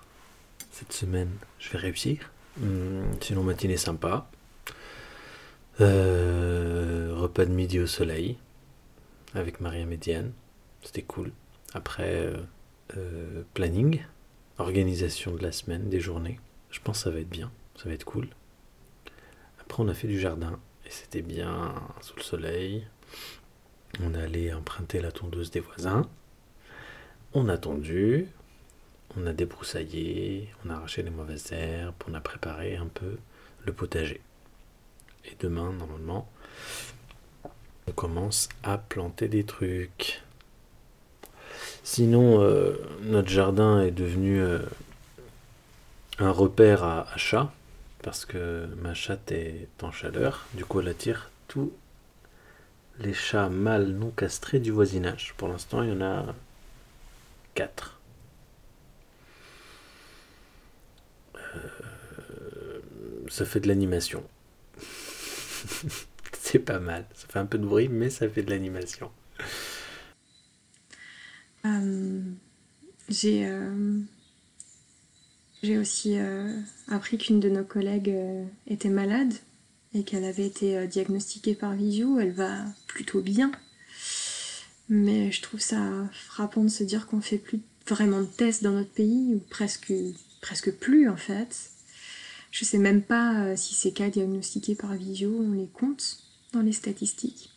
cette 0.72 0.92
semaine, 0.92 1.32
je 1.60 1.72
vais 1.72 1.78
réussir. 1.78 2.32
Hum, 2.62 3.04
sinon, 3.22 3.44
matinée 3.44 3.78
sympa. 3.78 4.28
Euh, 5.80 7.14
repas 7.16 7.46
de 7.46 7.52
midi 7.52 7.80
au 7.80 7.88
soleil 7.88 8.38
avec 9.34 9.62
Maria 9.62 9.86
Médiane. 9.86 10.32
C'était 10.82 11.02
cool. 11.02 11.32
Après, 11.74 12.16
euh, 12.16 12.38
euh, 12.98 13.44
planning, 13.54 14.04
organisation 14.58 15.34
de 15.36 15.44
la 15.44 15.52
semaine, 15.52 15.90
des 15.90 16.00
journées. 16.00 16.40
Je 16.70 16.80
pense 16.80 17.00
que 17.00 17.04
ça 17.04 17.12
va 17.12 17.20
être 17.20 17.30
bien, 17.30 17.52
ça 17.76 17.88
va 17.88 17.96
être 17.96 18.06
cool. 18.06 18.28
Après, 19.60 19.84
on 19.84 19.88
a 19.88 19.94
fait 19.94 20.08
du 20.08 20.20
jardin 20.20 20.60
et 20.86 20.90
c'était 20.90 21.22
bien 21.22 21.74
sous 22.02 22.16
le 22.18 22.24
soleil. 22.24 22.88
On 24.02 24.14
allé 24.14 24.54
emprunter 24.54 25.02
la 25.02 25.12
tondeuse 25.12 25.52
des 25.52 25.60
voisins. 25.60 26.10
On 27.34 27.48
a 27.50 27.58
tondu, 27.58 28.28
on 29.18 29.26
a 29.26 29.34
débroussaillé, 29.34 30.50
on 30.66 30.70
a 30.70 30.76
arraché 30.76 31.04
les 31.04 31.10
mauvaises 31.10 31.52
herbes, 31.52 31.96
on 32.08 32.14
a 32.14 32.22
préparé 32.22 32.76
un 32.78 32.88
peu 32.88 33.18
le 33.66 33.74
potager. 33.74 34.22
Et 35.26 35.36
demain, 35.40 35.72
normalement, 35.74 36.30
on 37.88 37.92
commence 37.92 38.50
à 38.64 38.78
planter 38.78 39.28
des 39.28 39.44
trucs. 39.44 40.22
Sinon, 41.84 42.42
euh, 42.42 42.74
notre 43.02 43.30
jardin 43.30 43.82
est 43.82 43.92
devenu 43.92 44.40
euh, 44.40 44.60
un 46.20 46.32
repère 46.32 46.84
à, 46.84 47.08
à, 47.12 47.18
chats, 47.18 47.52
parce 48.04 48.26
que 48.26 48.68
ma 48.82 48.94
chatte 48.94 49.32
est 49.32 49.68
en 49.82 49.92
chaleur, 49.92 50.46
du 50.54 50.66
coup 50.66 50.80
elle 50.80 50.88
attire 50.88 51.32
tous 51.48 51.72
les 53.00 53.14
chats 53.14 53.50
mâles 53.50 53.90
non 53.90 54.12
castrés 54.12 54.60
du 54.60 54.72
voisinage. 54.72 55.34
Pour 55.38 55.48
l'instant, 55.48 55.82
il 55.84 55.90
y 55.90 55.94
en 55.94 56.02
a 56.02 56.36
quatre. 57.56 58.00
Euh, 61.36 62.80
ça 63.30 63.46
fait 63.46 63.60
de 63.60 63.68
l'animation. 63.68 64.24
c'est 66.52 66.60
pas 66.60 66.80
mal. 66.80 67.06
Ça 67.14 67.28
fait 67.28 67.40
un 67.40 67.46
peu 67.46 67.58
de 67.58 67.66
bruit, 67.66 67.88
mais 67.88 68.10
ça 68.10 68.28
fait 68.28 68.42
de 68.42 68.50
l'animation. 68.50 69.12
Euh, 71.66 72.22
j'ai 73.10 73.46
euh, 73.46 74.00
j'ai 75.62 75.78
aussi 75.78 76.18
euh, 76.18 76.60
appris 76.88 77.20
qu'une 77.20 77.40
de 77.40 77.50
nos 77.50 77.64
collègues 77.64 78.12
était 78.68 78.90
malade 78.90 79.34
et 79.94 80.04
qu'elle 80.04 80.24
avait 80.24 80.48
été 80.48 80.88
diagnostiquée 80.88 81.54
par 81.54 81.74
visio. 81.74 82.20
Elle 82.20 82.32
va 82.32 82.66
plutôt 82.88 83.22
bien. 83.22 83.52
Mais 84.90 85.32
je 85.32 85.42
trouve 85.42 85.60
ça 85.60 86.10
frappant 86.12 86.64
de 86.64 86.70
se 86.70 86.84
dire 86.84 87.06
qu'on 87.06 87.22
fait 87.22 87.38
plus 87.38 87.62
vraiment 87.88 88.22
de 88.22 88.26
tests 88.26 88.64
dans 88.64 88.72
notre 88.72 88.92
pays, 88.92 89.36
ou 89.36 89.40
presque, 89.50 89.94
presque 90.42 90.72
plus 90.72 91.08
en 91.08 91.18
fait. 91.18 91.70
Je 92.50 92.66
sais 92.66 92.80
même 92.80 93.02
pas 93.02 93.56
si 93.56 93.76
ces 93.76 93.94
cas 93.94 94.10
diagnostiqués 94.10 94.76
par 94.76 94.94
visio, 94.96 95.34
on 95.34 95.54
les 95.54 95.68
compte 95.68 96.31
dans 96.54 96.62
les 96.62 96.72
statistiques. 96.72 97.52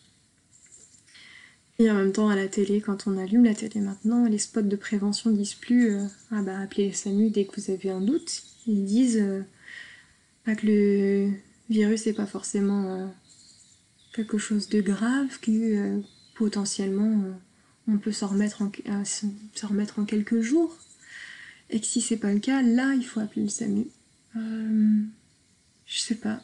Et 1.78 1.90
en 1.90 1.94
même 1.94 2.12
temps, 2.12 2.28
à 2.28 2.36
la 2.36 2.46
télé, 2.46 2.80
quand 2.80 3.06
on 3.06 3.18
allume 3.18 3.44
la 3.44 3.54
télé 3.54 3.80
maintenant, 3.80 4.26
les 4.26 4.38
spots 4.38 4.62
de 4.62 4.76
prévention 4.76 5.30
disent 5.30 5.54
plus 5.54 5.90
euh, 5.90 6.06
Ah 6.30 6.42
bah 6.42 6.58
appelez 6.60 6.86
le 6.86 6.94
SAMU 6.94 7.30
dès 7.30 7.46
que 7.46 7.60
vous 7.60 7.70
avez 7.70 7.90
un 7.90 8.00
doute. 8.00 8.44
Ils 8.66 8.84
disent 8.84 9.18
euh, 9.20 9.42
que 10.46 10.66
le 10.66 11.30
virus 11.68 12.06
n'est 12.06 12.12
pas 12.12 12.26
forcément 12.26 12.84
euh, 12.94 13.06
quelque 14.14 14.38
chose 14.38 14.68
de 14.68 14.80
grave, 14.80 15.40
que 15.40 16.00
potentiellement 16.36 17.24
on 17.88 17.98
peut 17.98 18.12
s'en 18.12 18.28
remettre, 18.28 18.62
en, 18.62 18.70
remettre 19.66 19.98
en 19.98 20.04
quelques 20.04 20.40
jours. 20.40 20.76
Et 21.70 21.80
que 21.80 21.86
si 21.86 22.00
c'est 22.00 22.18
pas 22.18 22.32
le 22.32 22.38
cas, 22.38 22.62
là 22.62 22.94
il 22.94 23.04
faut 23.04 23.18
appeler 23.18 23.42
le 23.42 23.48
SAMU. 23.48 23.86
je 24.36 25.98
sais 26.00 26.14
pas. 26.14 26.40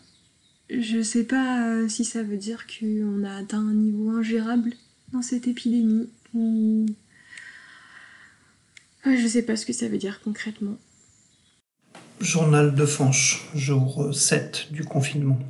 Je 0.72 1.02
sais 1.02 1.24
pas 1.24 1.88
si 1.88 2.04
ça 2.04 2.22
veut 2.22 2.36
dire 2.36 2.64
qu'on 2.66 3.24
a 3.24 3.34
atteint 3.34 3.58
un 3.58 3.74
niveau 3.74 4.10
ingérable 4.10 4.72
dans 5.12 5.22
cette 5.22 5.48
épidémie. 5.48 6.08
Je 9.04 9.26
sais 9.26 9.42
pas 9.42 9.56
ce 9.56 9.66
que 9.66 9.72
ça 9.72 9.88
veut 9.88 9.98
dire 9.98 10.20
concrètement. 10.22 10.76
Journal 12.20 12.74
de 12.74 12.86
Fanche, 12.86 13.48
jour 13.54 14.14
7 14.14 14.68
du 14.70 14.84
confinement. 14.84 15.40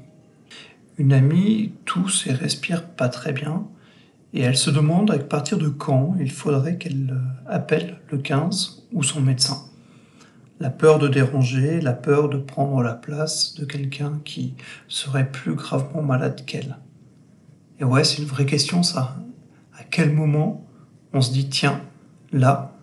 Une 0.96 1.12
amie 1.12 1.72
tousse 1.84 2.26
et 2.26 2.32
respire 2.32 2.88
pas 2.88 3.08
très 3.08 3.32
bien, 3.32 3.68
et 4.32 4.40
elle 4.40 4.56
se 4.56 4.70
demande 4.70 5.10
à 5.10 5.18
partir 5.18 5.58
de 5.58 5.68
quand 5.68 6.16
il 6.20 6.30
faudrait 6.30 6.78
qu'elle 6.78 7.14
appelle 7.46 8.00
le 8.10 8.18
15 8.18 8.86
ou 8.92 9.02
son 9.02 9.20
médecin. 9.20 9.69
La 10.60 10.70
peur 10.70 10.98
de 10.98 11.08
déranger, 11.08 11.80
la 11.80 11.94
peur 11.94 12.28
de 12.28 12.38
prendre 12.38 12.82
la 12.82 12.94
place 12.94 13.54
de 13.54 13.64
quelqu'un 13.64 14.20
qui 14.24 14.54
serait 14.88 15.30
plus 15.30 15.54
gravement 15.54 16.02
malade 16.02 16.44
qu'elle. 16.44 16.76
Et 17.80 17.84
ouais, 17.84 18.04
c'est 18.04 18.18
une 18.18 18.28
vraie 18.28 18.46
question 18.46 18.82
ça 18.82 19.16
à 19.80 19.84
quel 19.84 20.12
moment 20.12 20.66
on 21.14 21.22
se 21.22 21.32
dit 21.32 21.48
tiens, 21.48 21.80
là, 22.32 22.76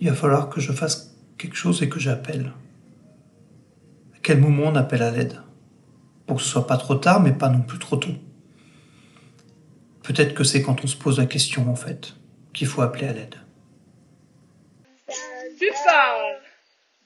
il 0.00 0.08
va 0.08 0.14
falloir 0.16 0.48
que 0.48 0.60
je 0.60 0.72
fasse 0.72 1.16
quelque 1.38 1.54
chose 1.54 1.82
et 1.82 1.88
que 1.88 2.00
j'appelle. 2.00 2.52
À 4.14 4.18
quel 4.20 4.40
moment 4.40 4.64
on 4.66 4.74
appelle 4.74 5.02
à 5.02 5.12
l'aide? 5.12 5.40
Pour 6.26 6.38
que 6.38 6.42
ce 6.42 6.48
soit 6.48 6.66
pas 6.66 6.78
trop 6.78 6.96
tard, 6.96 7.20
mais 7.20 7.32
pas 7.32 7.48
non 7.48 7.62
plus 7.62 7.78
trop 7.78 7.96
tôt. 7.96 8.14
Peut-être 10.02 10.34
que 10.34 10.42
c'est 10.42 10.62
quand 10.62 10.82
on 10.82 10.88
se 10.88 10.96
pose 10.96 11.18
la 11.18 11.26
question, 11.26 11.70
en 11.70 11.76
fait, 11.76 12.14
qu'il 12.52 12.66
faut 12.66 12.82
appeler 12.82 13.06
à 13.06 13.12
l'aide. 13.12 13.36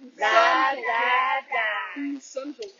Nous 0.00 0.10
sommes. 2.20 2.54
Restez 2.54 2.78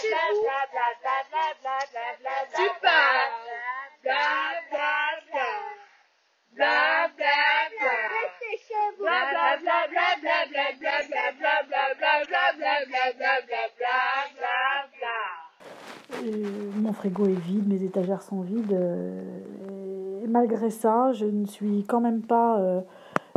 chez 0.00 0.16
vous. 0.32 0.44
Tu. 2.56 2.66
Bla 4.02 4.24
bla 4.70 4.94
bla. 5.30 5.50
Bla 6.54 7.08
bla 7.16 7.40
bla. 7.78 7.96
Restez 8.16 8.56
chez 8.66 8.86
vous. 8.96 9.04
Bla 9.04 9.20
bla 9.30 9.46
bla 9.60 9.78
bla 9.90 10.08
bla 10.22 10.38
bla 10.48 10.66
bla 10.78 10.96
bla 11.08 11.24
bla 11.38 11.54
bla 11.68 11.84
bla 11.98 12.14
bla 12.24 12.44
bla 12.56 12.76
bla 12.88 13.04
bla 13.12 13.34
bla 13.76 13.98
bla 14.38 14.56
bla. 14.96 15.18
Mon 16.76 16.92
frigo 16.94 17.26
est 17.26 17.40
vide, 17.40 17.68
mes 17.68 17.82
étagères 17.84 18.22
sont 18.22 18.40
vides. 18.40 18.72
Et 20.22 20.26
malgré 20.26 20.70
ça, 20.70 21.12
je 21.12 21.26
ne 21.26 21.44
suis 21.46 21.84
quand 21.86 22.00
même 22.00 22.22
pas, 22.22 22.58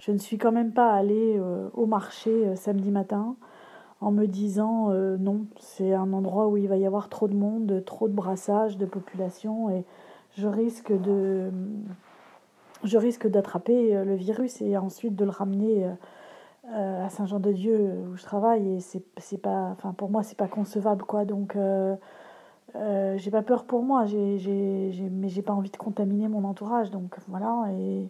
je 0.01 0.11
ne 0.11 0.17
suis 0.17 0.37
quand 0.37 0.51
même 0.51 0.73
pas 0.73 0.91
allée 0.91 1.39
au 1.73 1.85
marché 1.85 2.55
samedi 2.55 2.91
matin 2.91 3.35
en 4.01 4.11
me 4.11 4.25
disant 4.25 4.89
non, 5.19 5.45
c'est 5.59 5.93
un 5.93 6.11
endroit 6.11 6.47
où 6.47 6.57
il 6.57 6.67
va 6.67 6.77
y 6.77 6.85
avoir 6.85 7.07
trop 7.07 7.27
de 7.27 7.35
monde, 7.35 7.83
trop 7.85 8.07
de 8.07 8.13
brassage 8.13 8.77
de 8.77 8.85
population 8.85 9.69
et 9.69 9.85
je 10.37 10.47
risque 10.47 10.91
de 10.91 11.51
je 12.83 12.97
risque 12.97 13.27
d'attraper 13.27 14.03
le 14.03 14.15
virus 14.15 14.59
et 14.61 14.75
ensuite 14.75 15.15
de 15.15 15.23
le 15.23 15.31
ramener 15.31 15.87
à 16.73 17.09
Saint-Jean-de-Dieu 17.09 18.05
où 18.11 18.15
je 18.15 18.23
travaille 18.23 18.75
et 18.75 18.79
c'est 18.79 19.03
c'est 19.17 19.41
pas 19.41 19.69
enfin 19.71 19.93
pour 19.93 20.09
moi 20.09 20.23
c'est 20.23 20.37
pas 20.37 20.47
concevable 20.47 21.03
quoi. 21.03 21.25
Donc 21.25 21.55
euh, 21.55 21.95
euh, 22.75 23.17
j'ai 23.17 23.31
pas 23.31 23.41
peur 23.41 23.65
pour 23.65 23.83
moi 23.83 24.05
j'ai 24.05 24.37
j'ai 24.37 24.91
j'ai 24.91 25.09
mais 25.09 25.27
j'ai 25.27 25.41
pas 25.41 25.53
envie 25.53 25.71
de 25.71 25.77
contaminer 25.77 26.27
mon 26.27 26.43
entourage 26.43 26.91
donc 26.91 27.17
voilà 27.27 27.65
et 27.77 28.09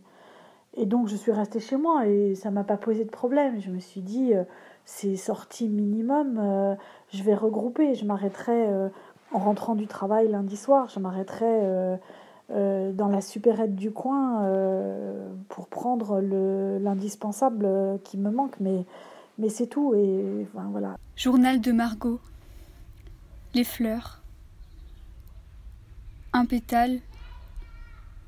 et 0.76 0.86
donc 0.86 1.08
je 1.08 1.16
suis 1.16 1.32
restée 1.32 1.60
chez 1.60 1.78
moi 1.78 2.08
et 2.08 2.36
ça 2.36 2.52
m'a 2.52 2.64
pas 2.64 2.78
posé 2.78 3.04
de 3.04 3.10
problème 3.10 3.60
je 3.60 3.70
me 3.70 3.80
suis 3.80 4.02
dit 4.02 4.32
c'est 4.86 5.16
sorti 5.16 5.68
minimum 5.68 6.78
je 7.12 7.24
vais 7.24 7.36
regrouper 7.36 7.94
je 7.94 8.06
m'arrêterai 8.06 8.68
en 9.34 9.40
rentrant 9.40 9.76
du 9.76 9.88
travail 9.88 10.30
lundi 10.30 10.56
soir 10.56 10.88
je 10.88 11.00
m'arrêterai 11.00 12.00
dans 12.50 13.08
la 13.10 13.20
supérette 13.20 13.76
du 13.76 13.92
coin 13.92 14.50
pour 15.50 15.68
prendre 15.68 16.22
le 16.22 16.78
l'indispensable 16.80 18.00
qui 18.06 18.18
me 18.18 18.32
manque 18.32 18.56
mais 18.62 18.86
mais 19.38 19.50
c'est 19.50 19.68
tout 19.68 19.94
et 19.94 20.48
voilà 20.54 20.96
Journal 21.24 21.62
de 21.62 21.72
Margot. 21.72 22.20
Les 23.54 23.64
fleurs. 23.64 24.24
Un 26.34 26.48
pétale, 26.48 27.00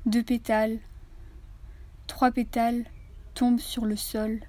deux 0.06 0.22
pétales, 0.22 0.78
trois 2.06 2.30
pétales 2.30 2.84
tombent 3.34 3.60
sur 3.60 3.84
le 3.84 3.96
sol. 3.96 4.40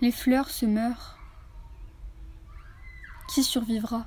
Les 0.00 0.12
fleurs 0.12 0.50
se 0.50 0.66
meurent. 0.66 1.18
Qui 3.28 3.42
survivra? 3.42 4.06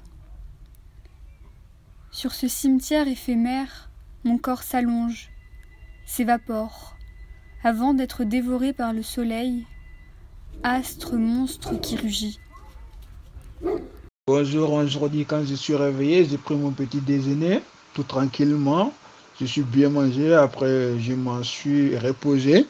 Sur 2.11 2.33
ce 2.33 2.47
cimetière 2.47 3.07
éphémère, 3.07 3.89
mon 4.23 4.37
corps 4.37 4.63
s'allonge, 4.63 5.29
s'évapore, 6.05 6.95
avant 7.63 7.93
d'être 7.93 8.23
dévoré 8.23 8.73
par 8.73 8.93
le 8.93 9.03
soleil, 9.03 9.65
astre 10.63 11.15
monstre 11.15 11.75
qui 11.79 11.95
rugit. 11.95 12.39
Bonjour, 14.27 14.73
aujourd'hui 14.73 15.25
quand 15.25 15.43
je 15.45 15.55
suis 15.55 15.75
réveillé, 15.75 16.25
j'ai 16.25 16.37
pris 16.37 16.55
mon 16.55 16.71
petit 16.71 17.01
déjeuner 17.01 17.61
tout 17.93 18.03
tranquillement. 18.03 18.93
Je 19.39 19.45
suis 19.45 19.61
bien 19.61 19.89
mangé, 19.89 20.33
après 20.33 20.99
je 20.99 21.13
m'en 21.13 21.43
suis 21.43 21.97
reposé. 21.97 22.65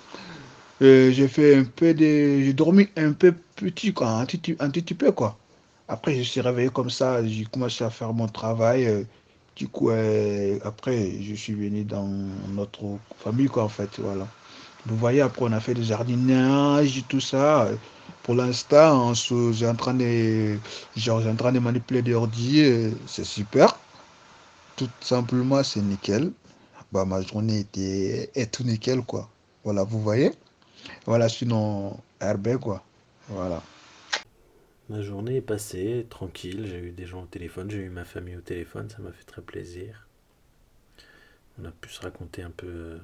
J'ai 0.82 1.28
fait 1.28 1.56
un 1.56 1.64
peu 1.64 1.94
de... 1.94 2.42
J'ai 2.42 2.54
dormi 2.54 2.88
un 2.96 3.12
peu 3.14 3.34
petit, 3.56 3.94
quoi, 3.94 4.26
peu, 4.98 5.12
quoi. 5.12 5.38
Après, 5.88 6.16
je 6.16 6.22
suis 6.22 6.42
réveillé 6.42 6.70
comme 6.70 6.90
ça, 6.90 7.26
j'ai 7.26 7.46
commencé 7.46 7.84
à 7.84 7.90
faire 7.90 8.14
mon 8.14 8.28
travail. 8.28 9.06
Du 9.56 9.68
coup, 9.68 9.90
euh, 9.90 10.58
après, 10.64 11.22
je 11.22 11.34
suis 11.36 11.54
venu 11.54 11.84
dans 11.84 12.08
notre 12.54 12.98
famille, 13.18 13.48
quoi, 13.48 13.64
en 13.64 13.70
fait, 13.70 13.90
voilà. 14.00 14.28
Vous 14.86 14.96
voyez, 14.96 15.22
après, 15.22 15.46
on 15.46 15.52
a 15.52 15.60
fait 15.60 15.74
du 15.74 15.84
jardinage, 15.84 17.04
tout 17.10 17.20
ça. 17.20 17.68
Pour 18.24 18.36
l'instant, 18.36 19.14
j'ai 19.52 19.68
en 19.68 19.76
train 19.76 19.96
de, 19.96 20.58
genre, 20.96 21.26
en 21.28 21.36
train 21.36 21.52
de 21.52 21.60
manipuler 21.60 22.02
des 22.02 22.14
ordi, 22.14 22.62
euh, 22.62 22.92
c'est 23.08 23.26
super. 23.26 23.76
Tout 24.78 24.90
simplement, 25.02 25.62
c'est 25.64 25.82
nickel. 25.82 26.32
Bah, 26.92 27.06
ma 27.06 27.22
journée 27.22 27.60
était 27.60 28.32
est 28.36 28.52
tout 28.52 28.64
nickel, 28.64 29.02
quoi. 29.04 29.30
Voilà, 29.64 29.84
vous 29.84 30.02
voyez. 30.02 30.32
Voilà, 31.06 31.30
sinon, 31.30 32.00
RB, 32.22 32.58
quoi. 32.58 32.84
Voilà. 33.28 33.62
Ma 34.90 35.02
journée 35.04 35.36
est 35.36 35.42
passée 35.42 36.08
tranquille, 36.10 36.66
j'ai 36.66 36.80
eu 36.80 36.92
des 36.92 37.06
gens 37.06 37.22
au 37.22 37.28
téléphone, 37.28 37.70
j'ai 37.70 37.78
eu 37.78 37.90
ma 37.90 38.06
famille 38.06 38.36
au 38.36 38.42
téléphone, 38.42 38.90
ça 38.90 38.98
m'a 39.00 39.12
fait 39.12 39.24
très 39.24 39.44
plaisir. 39.44 40.08
On 41.62 41.66
a 41.66 41.72
pu 41.72 41.90
se 41.90 42.02
raconter 42.02 42.42
un 42.42 42.50
peu 42.50 42.68
euh, 42.68 42.98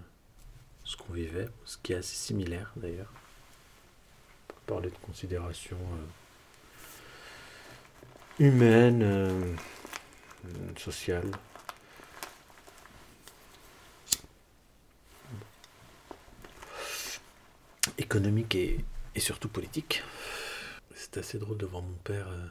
ce 0.83 0.97
qu'on 0.97 1.13
vivait, 1.13 1.47
ce 1.65 1.77
qui 1.77 1.93
est 1.93 1.97
assez 1.97 2.15
similaire 2.15 2.73
d'ailleurs. 2.75 3.13
Pour 4.47 4.57
parler 4.61 4.89
de 4.89 4.97
considérations 5.05 5.77
euh, 8.39 8.45
humaines, 8.45 9.03
euh, 9.03 9.53
sociales. 10.77 11.29
Économiques 18.05 18.55
et, 18.55 18.85
surtout 19.17 19.49
politiques. 19.49 20.03
C'est 20.93 21.17
assez 21.17 21.39
drôle 21.39 21.57
de 21.57 21.65
voir 21.65 21.81
mon 21.81 21.97
père 22.03 22.27
euh, 22.29 22.47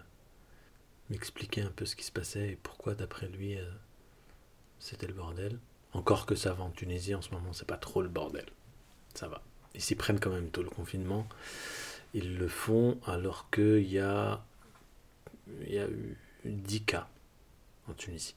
m'expliquer 1.10 1.62
un 1.62 1.70
peu 1.70 1.86
ce 1.86 1.94
qui 1.94 2.04
se 2.04 2.12
passait 2.12 2.50
et 2.50 2.58
pourquoi, 2.62 2.94
d'après 2.94 3.28
lui, 3.28 3.56
euh, 3.56 3.70
c'était 4.78 5.06
le 5.06 5.14
bordel. 5.14 5.58
Encore 5.92 6.26
que 6.26 6.34
ça 6.34 6.52
va 6.52 6.64
en 6.64 6.70
Tunisie 6.70 7.14
en 7.14 7.22
ce 7.22 7.30
moment, 7.30 7.52
c'est 7.52 7.66
pas 7.66 7.76
trop 7.76 8.02
le 8.02 8.08
bordel. 8.08 8.46
Ça 9.14 9.28
va. 9.28 9.42
Ils 9.74 9.80
s'y 9.80 9.94
prennent 9.94 10.18
quand 10.18 10.30
même 10.30 10.50
tôt 10.50 10.62
le 10.62 10.70
confinement. 10.70 11.26
Ils 12.14 12.36
le 12.36 12.48
font 12.48 12.98
alors 13.06 13.48
qu'il 13.50 13.86
y 13.86 14.00
a, 14.00 14.44
y 15.66 15.78
a 15.78 15.88
eu 15.88 16.16
10 16.44 16.82
cas 16.82 17.08
en 17.88 17.94
Tunisie. 17.94 18.34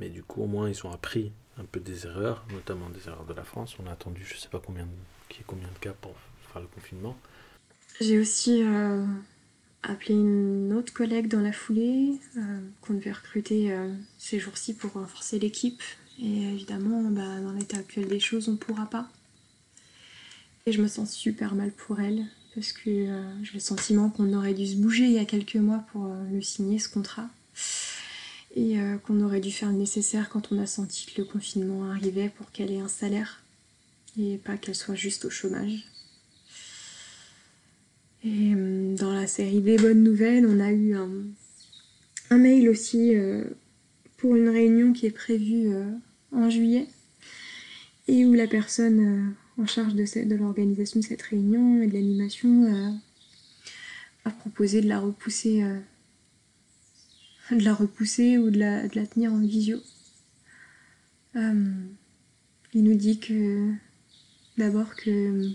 Mais 0.00 0.10
du 0.10 0.22
coup, 0.22 0.42
au 0.42 0.46
moins, 0.46 0.68
ils 0.68 0.86
ont 0.86 0.92
appris 0.92 1.32
un 1.56 1.64
peu 1.64 1.80
des 1.80 2.06
erreurs, 2.06 2.44
notamment 2.52 2.90
des 2.90 3.08
erreurs 3.08 3.24
de 3.24 3.34
la 3.34 3.44
France. 3.44 3.76
On 3.82 3.86
a 3.86 3.92
attendu, 3.92 4.24
je 4.24 4.36
sais 4.36 4.48
pas 4.48 4.60
combien, 4.60 4.86
qui 5.28 5.42
combien 5.46 5.68
de 5.68 5.78
cas 5.78 5.94
pour 5.94 6.14
le 6.60 6.66
confinement. 6.66 7.16
J'ai 8.00 8.18
aussi 8.18 8.62
euh, 8.62 9.04
appelé 9.82 10.14
une 10.14 10.72
autre 10.72 10.92
collègue 10.92 11.28
dans 11.28 11.40
la 11.40 11.52
foulée 11.52 12.20
euh, 12.36 12.60
qu'on 12.80 12.94
devait 12.94 13.12
recruter 13.12 13.72
euh, 13.72 13.92
ces 14.18 14.38
jours-ci 14.38 14.74
pour 14.74 14.92
renforcer 14.92 15.38
l'équipe. 15.38 15.82
Et 16.20 16.42
évidemment, 16.52 17.02
bah, 17.10 17.40
dans 17.40 17.52
l'état 17.52 17.78
actuel 17.78 18.08
des 18.08 18.20
choses, 18.20 18.48
on 18.48 18.52
ne 18.52 18.56
pourra 18.56 18.86
pas. 18.86 19.08
Et 20.66 20.72
je 20.72 20.82
me 20.82 20.88
sens 20.88 21.12
super 21.12 21.54
mal 21.54 21.72
pour 21.72 22.00
elle 22.00 22.24
parce 22.54 22.72
que 22.72 22.90
j'ai 23.42 23.54
le 23.54 23.60
sentiment 23.60 24.10
qu'on 24.10 24.32
aurait 24.32 24.52
dû 24.52 24.66
se 24.66 24.74
bouger 24.76 25.04
il 25.04 25.12
y 25.12 25.18
a 25.18 25.24
quelques 25.24 25.56
mois 25.56 25.84
pour 25.92 26.08
le 26.30 26.42
signer 26.42 26.78
ce 26.80 26.88
contrat 26.88 27.28
et 28.56 28.76
qu'on 29.04 29.20
aurait 29.20 29.40
dû 29.40 29.52
faire 29.52 29.70
le 29.70 29.76
nécessaire 29.76 30.28
quand 30.28 30.50
on 30.50 30.60
a 30.60 30.66
senti 30.66 31.06
que 31.06 31.20
le 31.20 31.24
confinement 31.26 31.88
arrivait 31.88 32.30
pour 32.30 32.50
qu'elle 32.50 32.72
ait 32.72 32.80
un 32.80 32.88
salaire 32.88 33.42
et 34.18 34.38
pas 34.38 34.56
qu'elle 34.56 34.74
soit 34.74 34.94
juste 34.94 35.24
au 35.24 35.30
chômage. 35.30 35.84
Et 38.24 38.52
euh, 38.54 38.96
dans 38.96 39.12
la 39.12 39.26
série 39.26 39.60
des 39.60 39.76
bonnes 39.76 40.02
nouvelles, 40.02 40.46
on 40.46 40.58
a 40.60 40.72
eu 40.72 40.94
un, 40.94 42.36
mail 42.36 42.68
aussi 42.68 43.14
euh, 43.14 43.44
pour 44.16 44.34
une 44.34 44.48
réunion 44.48 44.92
qui 44.92 45.06
est 45.06 45.12
prévue 45.12 45.72
euh, 45.72 45.90
en 46.32 46.50
juillet 46.50 46.88
et 48.08 48.26
où 48.26 48.34
la 48.34 48.46
personne 48.46 49.34
en 49.58 49.66
charge 49.66 49.94
de, 49.94 50.34
l'organisation 50.34 51.00
de 51.00 51.04
cette 51.04 51.22
réunion 51.22 51.82
et 51.82 51.86
de 51.86 51.92
l'animation 51.92 53.00
a 54.24 54.30
proposé 54.30 54.80
de 54.80 54.88
la 54.88 54.98
repousser 54.98 55.62
de 57.50 57.62
la 57.62 57.74
repousser 57.74 58.38
ou 58.38 58.50
de 58.50 58.58
la, 58.58 58.88
de 58.88 58.98
la 58.98 59.06
tenir 59.06 59.30
en 59.30 59.40
visio. 59.40 59.78
il 61.34 61.52
nous 62.74 62.94
dit 62.94 63.18
que 63.18 63.72
d'abord 64.56 64.94
que 64.94 65.50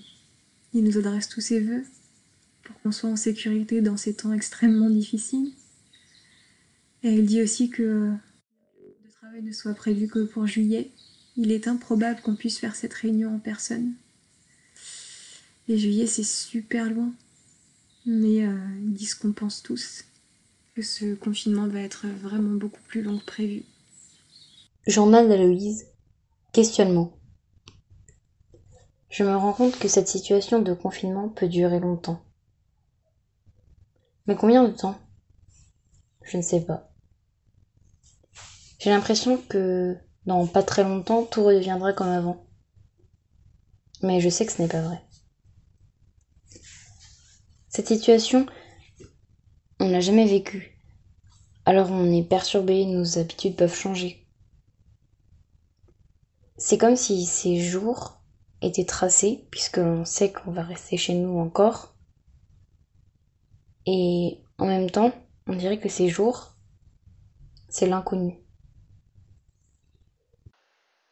il 0.75 0.83
nous 0.83 0.97
adresse 0.99 1.27
tous 1.27 1.41
ses 1.41 1.59
voeux 1.59 1.83
pour 2.63 2.79
qu'on 2.81 2.91
soit 2.91 3.09
en 3.09 3.15
sécurité 3.15 3.81
dans 3.81 3.97
ces 3.97 4.15
temps 4.15 4.33
extrêmement 4.33 4.89
difficiles. 4.89 5.51
Et 7.03 7.13
il 7.13 7.25
dit 7.25 7.41
aussi 7.41 7.69
que 7.69 8.11
le 9.03 9.11
travail 9.11 9.43
ne 9.43 9.51
soit 9.51 9.73
prévu 9.73 10.07
que 10.07 10.23
pour 10.23 10.47
juillet. 10.47 10.91
Il 11.35 11.51
est 11.51 11.67
improbable 11.67 12.21
qu'on 12.21 12.35
puisse 12.35 12.59
faire 12.59 12.75
cette 12.75 12.93
réunion 12.93 13.35
en 13.35 13.39
personne. 13.39 13.93
Et 15.67 15.77
juillet, 15.77 16.07
c'est 16.07 16.23
super 16.23 16.89
loin. 16.89 17.11
Mais 18.05 18.45
euh, 18.45 18.57
ils 18.81 18.93
disent 18.93 19.15
qu'on 19.15 19.33
pense 19.33 19.63
tous 19.63 20.05
que 20.75 20.81
ce 20.81 21.15
confinement 21.15 21.67
va 21.67 21.79
être 21.79 22.07
vraiment 22.07 22.55
beaucoup 22.55 22.81
plus 22.87 23.01
long 23.01 23.17
que 23.17 23.25
prévu. 23.25 23.63
Journal 24.87 25.27
d'Aloïse. 25.27 25.85
Questionnement. 26.51 27.17
Je 29.09 29.23
me 29.23 29.35
rends 29.35 29.53
compte 29.53 29.77
que 29.77 29.87
cette 29.87 30.07
situation 30.07 30.61
de 30.61 30.73
confinement 30.73 31.29
peut 31.29 31.47
durer 31.47 31.79
longtemps. 31.79 32.22
Mais 34.27 34.35
combien 34.35 34.63
de 34.63 34.71
temps? 34.71 34.97
Je 36.23 36.37
ne 36.37 36.41
sais 36.41 36.61
pas. 36.61 36.89
J'ai 38.79 38.89
l'impression 38.89 39.37
que 39.37 39.97
dans 40.25 40.47
pas 40.47 40.63
très 40.63 40.83
longtemps, 40.83 41.23
tout 41.23 41.43
redeviendra 41.43 41.93
comme 41.93 42.09
avant. 42.09 42.47
Mais 44.01 44.19
je 44.19 44.29
sais 44.29 44.45
que 44.45 44.51
ce 44.51 44.61
n'est 44.61 44.67
pas 44.67 44.81
vrai. 44.81 45.01
Cette 47.69 47.87
situation, 47.87 48.45
on 49.79 49.89
n'a 49.89 49.99
jamais 49.99 50.25
vécu. 50.25 50.79
Alors 51.65 51.91
on 51.91 52.11
est 52.11 52.23
perturbé, 52.23 52.85
nos 52.85 53.17
habitudes 53.17 53.55
peuvent 53.55 53.73
changer. 53.73 54.27
C'est 56.57 56.77
comme 56.77 56.95
si 56.95 57.25
ces 57.25 57.59
jours 57.59 58.21
étaient 58.61 58.85
tracés, 58.85 59.47
puisque 59.49 59.77
l'on 59.77 60.05
sait 60.05 60.31
qu'on 60.31 60.51
va 60.51 60.63
rester 60.63 60.97
chez 60.97 61.13
nous 61.15 61.39
encore, 61.39 61.92
et 63.85 64.37
en 64.57 64.65
même 64.65 64.89
temps, 64.89 65.11
on 65.47 65.55
dirait 65.55 65.79
que 65.79 65.89
ces 65.89 66.09
jours, 66.09 66.55
c'est 67.69 67.87
l'inconnu. 67.87 68.39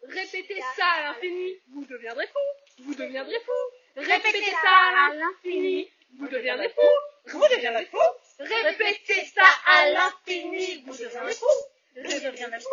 Répétez 0.07 0.61
ça 0.77 0.85
à 0.85 1.03
l'infini, 1.03 1.53
vous 1.73 1.85
deviendrez 1.85 2.27
fou, 2.27 2.83
vous 2.83 2.95
deviendrez 2.95 3.39
fou. 3.45 3.51
Répétez 3.95 4.51
ça 4.51 4.69
à 4.69 5.13
l'infini, 5.15 5.87
vous 6.17 6.27
deviendrez 6.27 6.69
fou, 6.69 7.31
vous 7.31 7.47
deviendrez 7.55 7.85
fou. 7.85 7.97
Répétez 8.39 9.25
ça 9.25 9.47
à 9.67 9.89
l'infini, 9.89 10.83
vous 10.85 10.93
deviendrez 10.93 11.33
fou, 11.33 11.45
vous 11.95 12.01
deviendrez 12.01 12.59
fou. 12.59 12.69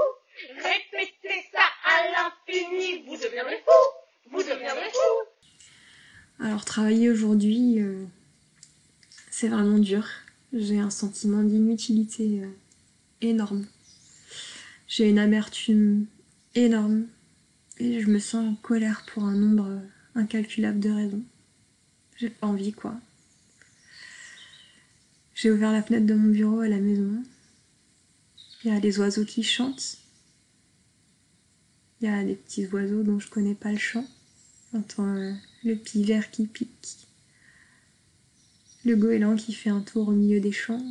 Répétez 0.56 1.44
ça 1.52 1.62
à 1.84 2.08
l'infini, 2.10 3.02
vous 3.06 3.16
deviendrez 3.16 3.62
fou, 3.64 4.30
vous 4.30 4.42
deviendrez 4.42 4.90
fou. 4.90 6.44
Alors 6.44 6.64
travailler 6.64 7.10
aujourd'hui, 7.10 7.80
euh, 7.80 8.06
c'est 9.40 9.46
vraiment 9.46 9.78
dur. 9.78 10.04
J'ai 10.52 10.80
un 10.80 10.90
sentiment 10.90 11.44
d'inutilité 11.44 12.42
euh, 12.42 12.50
énorme. 13.20 13.66
J'ai 14.88 15.08
une 15.08 15.20
amertume 15.20 16.06
énorme 16.56 17.06
et 17.78 18.00
je 18.00 18.08
me 18.08 18.18
sens 18.18 18.48
en 18.48 18.54
colère 18.56 19.06
pour 19.06 19.22
un 19.22 19.36
nombre 19.36 19.80
incalculable 20.16 20.80
de 20.80 20.90
raisons. 20.90 21.22
J'ai 22.16 22.30
pas 22.30 22.48
envie 22.48 22.72
quoi. 22.72 22.96
J'ai 25.36 25.52
ouvert 25.52 25.70
la 25.70 25.84
fenêtre 25.84 26.06
de 26.06 26.14
mon 26.14 26.32
bureau 26.32 26.58
à 26.58 26.68
la 26.68 26.80
maison. 26.80 27.22
Il 28.64 28.72
y 28.72 28.76
a 28.76 28.80
les 28.80 28.98
oiseaux 28.98 29.24
qui 29.24 29.44
chantent. 29.44 29.98
Il 32.00 32.08
y 32.08 32.10
a 32.10 32.24
des 32.24 32.34
petits 32.34 32.66
oiseaux 32.66 33.04
dont 33.04 33.20
je 33.20 33.30
connais 33.30 33.54
pas 33.54 33.70
le 33.70 33.78
chant. 33.78 34.04
J'entends 34.72 35.14
euh, 35.14 35.32
le 35.62 35.76
pivert 35.76 36.28
qui 36.32 36.46
pique 36.46 37.07
le 38.88 38.96
goéland 38.96 39.36
qui 39.36 39.52
fait 39.52 39.68
un 39.68 39.80
tour 39.80 40.08
au 40.08 40.12
milieu 40.12 40.40
des 40.40 40.52
champs, 40.52 40.82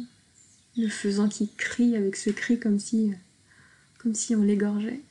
le 0.77 0.88
faisan 0.88 1.27
qui 1.27 1.49
crie 1.57 1.95
avec 1.95 2.15
ce 2.15 2.29
cri 2.29 2.60
comme 2.60 2.79
si, 2.79 3.12
comme 3.97 4.13
si 4.13 4.36
on 4.36 4.43
l'égorgeait. 4.43 5.01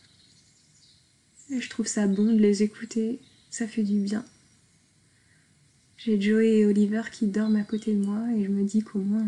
Et 1.51 1.61
je 1.61 1.69
trouve 1.69 1.89
ça 1.89 2.07
bon 2.07 2.33
de 2.33 2.39
les 2.39 2.63
écouter, 2.63 3.19
ça 3.51 3.67
fait 3.67 3.83
du 3.83 4.01
bien. 4.01 4.25
J'ai 5.99 6.21
Joey 6.21 6.59
et 6.59 6.67
Oliver 6.67 7.03
qui 7.11 7.27
dorment 7.27 7.57
à 7.57 7.65
côté 7.65 7.93
de 7.93 8.05
moi 8.05 8.23
et 8.37 8.45
je 8.45 8.49
me 8.49 8.63
dis 8.63 8.83
qu'au 8.83 9.01
moins 9.01 9.27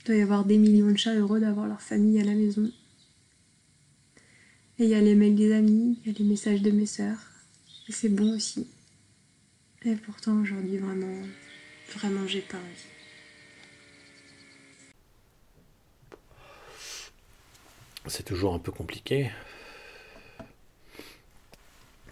il 0.00 0.06
doit 0.06 0.16
y 0.16 0.22
avoir 0.22 0.44
des 0.44 0.58
millions 0.58 0.90
de 0.90 0.96
chats 0.96 1.14
heureux 1.14 1.38
d'avoir 1.38 1.68
leur 1.68 1.80
famille 1.80 2.20
à 2.20 2.24
la 2.24 2.34
maison. 2.34 2.68
Et 4.80 4.84
il 4.84 4.88
y 4.88 4.94
a 4.94 5.00
les 5.00 5.14
mails 5.14 5.36
des 5.36 5.52
amis, 5.52 5.98
il 6.02 6.12
y 6.12 6.14
a 6.14 6.18
les 6.18 6.24
messages 6.24 6.62
de 6.62 6.72
mes 6.72 6.86
sœurs. 6.86 7.20
Et 7.88 7.92
c'est 7.92 8.08
bon 8.08 8.34
aussi. 8.34 8.66
Et 9.84 9.94
pourtant 9.94 10.40
aujourd'hui 10.40 10.78
vraiment, 10.78 11.22
Vraiment, 11.96 12.26
j'ai 12.26 12.40
pas 12.40 12.56
envie. 12.56 12.86
C'est 18.06 18.24
toujours 18.24 18.54
un 18.54 18.58
peu 18.58 18.72
compliqué. 18.72 19.30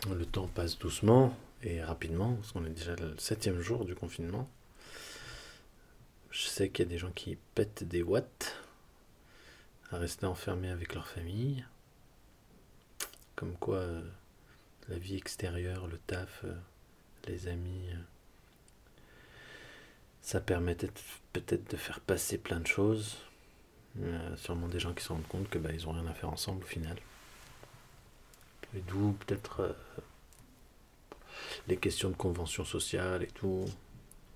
Le 0.09 0.25
temps 0.25 0.49
passe 0.49 0.79
doucement 0.79 1.37
et 1.63 1.83
rapidement, 1.83 2.35
parce 2.35 2.53
qu'on 2.53 2.65
est 2.65 2.71
déjà 2.71 2.95
le 2.97 3.17
septième 3.19 3.61
jour 3.61 3.85
du 3.85 3.95
confinement. 3.95 4.49
Je 6.31 6.47
sais 6.47 6.69
qu'il 6.69 6.85
y 6.85 6.89
a 6.89 6.91
des 6.91 6.99
gens 6.99 7.11
qui 7.11 7.37
pètent 7.55 7.85
des 7.85 8.03
watts 8.03 8.57
à 9.91 9.99
rester 9.99 10.27
enfermés 10.27 10.71
avec 10.71 10.95
leur 10.95 11.07
famille. 11.09 11.65
Comme 13.35 13.57
quoi, 13.57 13.79
euh, 13.79 14.03
la 14.89 14.99
vie 14.99 15.17
extérieure, 15.17 15.87
le 15.87 15.99
taf, 15.99 16.45
euh, 16.45 16.55
les 17.27 17.49
amis, 17.49 17.91
euh, 17.93 17.97
Ça 20.23 20.41
permet 20.41 20.75
peut-être 20.75 21.71
de 21.71 21.77
faire 21.77 22.01
passer 22.01 22.39
plein 22.39 22.61
de 22.61 22.67
choses. 22.67 23.17
A 24.01 24.37
sûrement 24.37 24.69
des 24.69 24.79
gens 24.79 24.93
qui 24.95 25.03
se 25.03 25.09
rendent 25.09 25.27
compte 25.27 25.49
que 25.49 25.59
bah, 25.59 25.71
ils 25.73 25.89
ont 25.89 25.93
rien 25.93 26.07
à 26.07 26.15
faire 26.15 26.31
ensemble 26.31 26.63
au 26.63 26.67
final. 26.67 26.97
Et 28.77 28.81
d'où 28.83 29.13
peut-être 29.13 29.61
euh, 29.61 29.73
les 31.69 31.77
questions 31.77 32.11
de 32.11 32.17
convention 32.17 32.65
sociale 32.65 33.23
et 33.23 33.29
tout. 33.29 33.65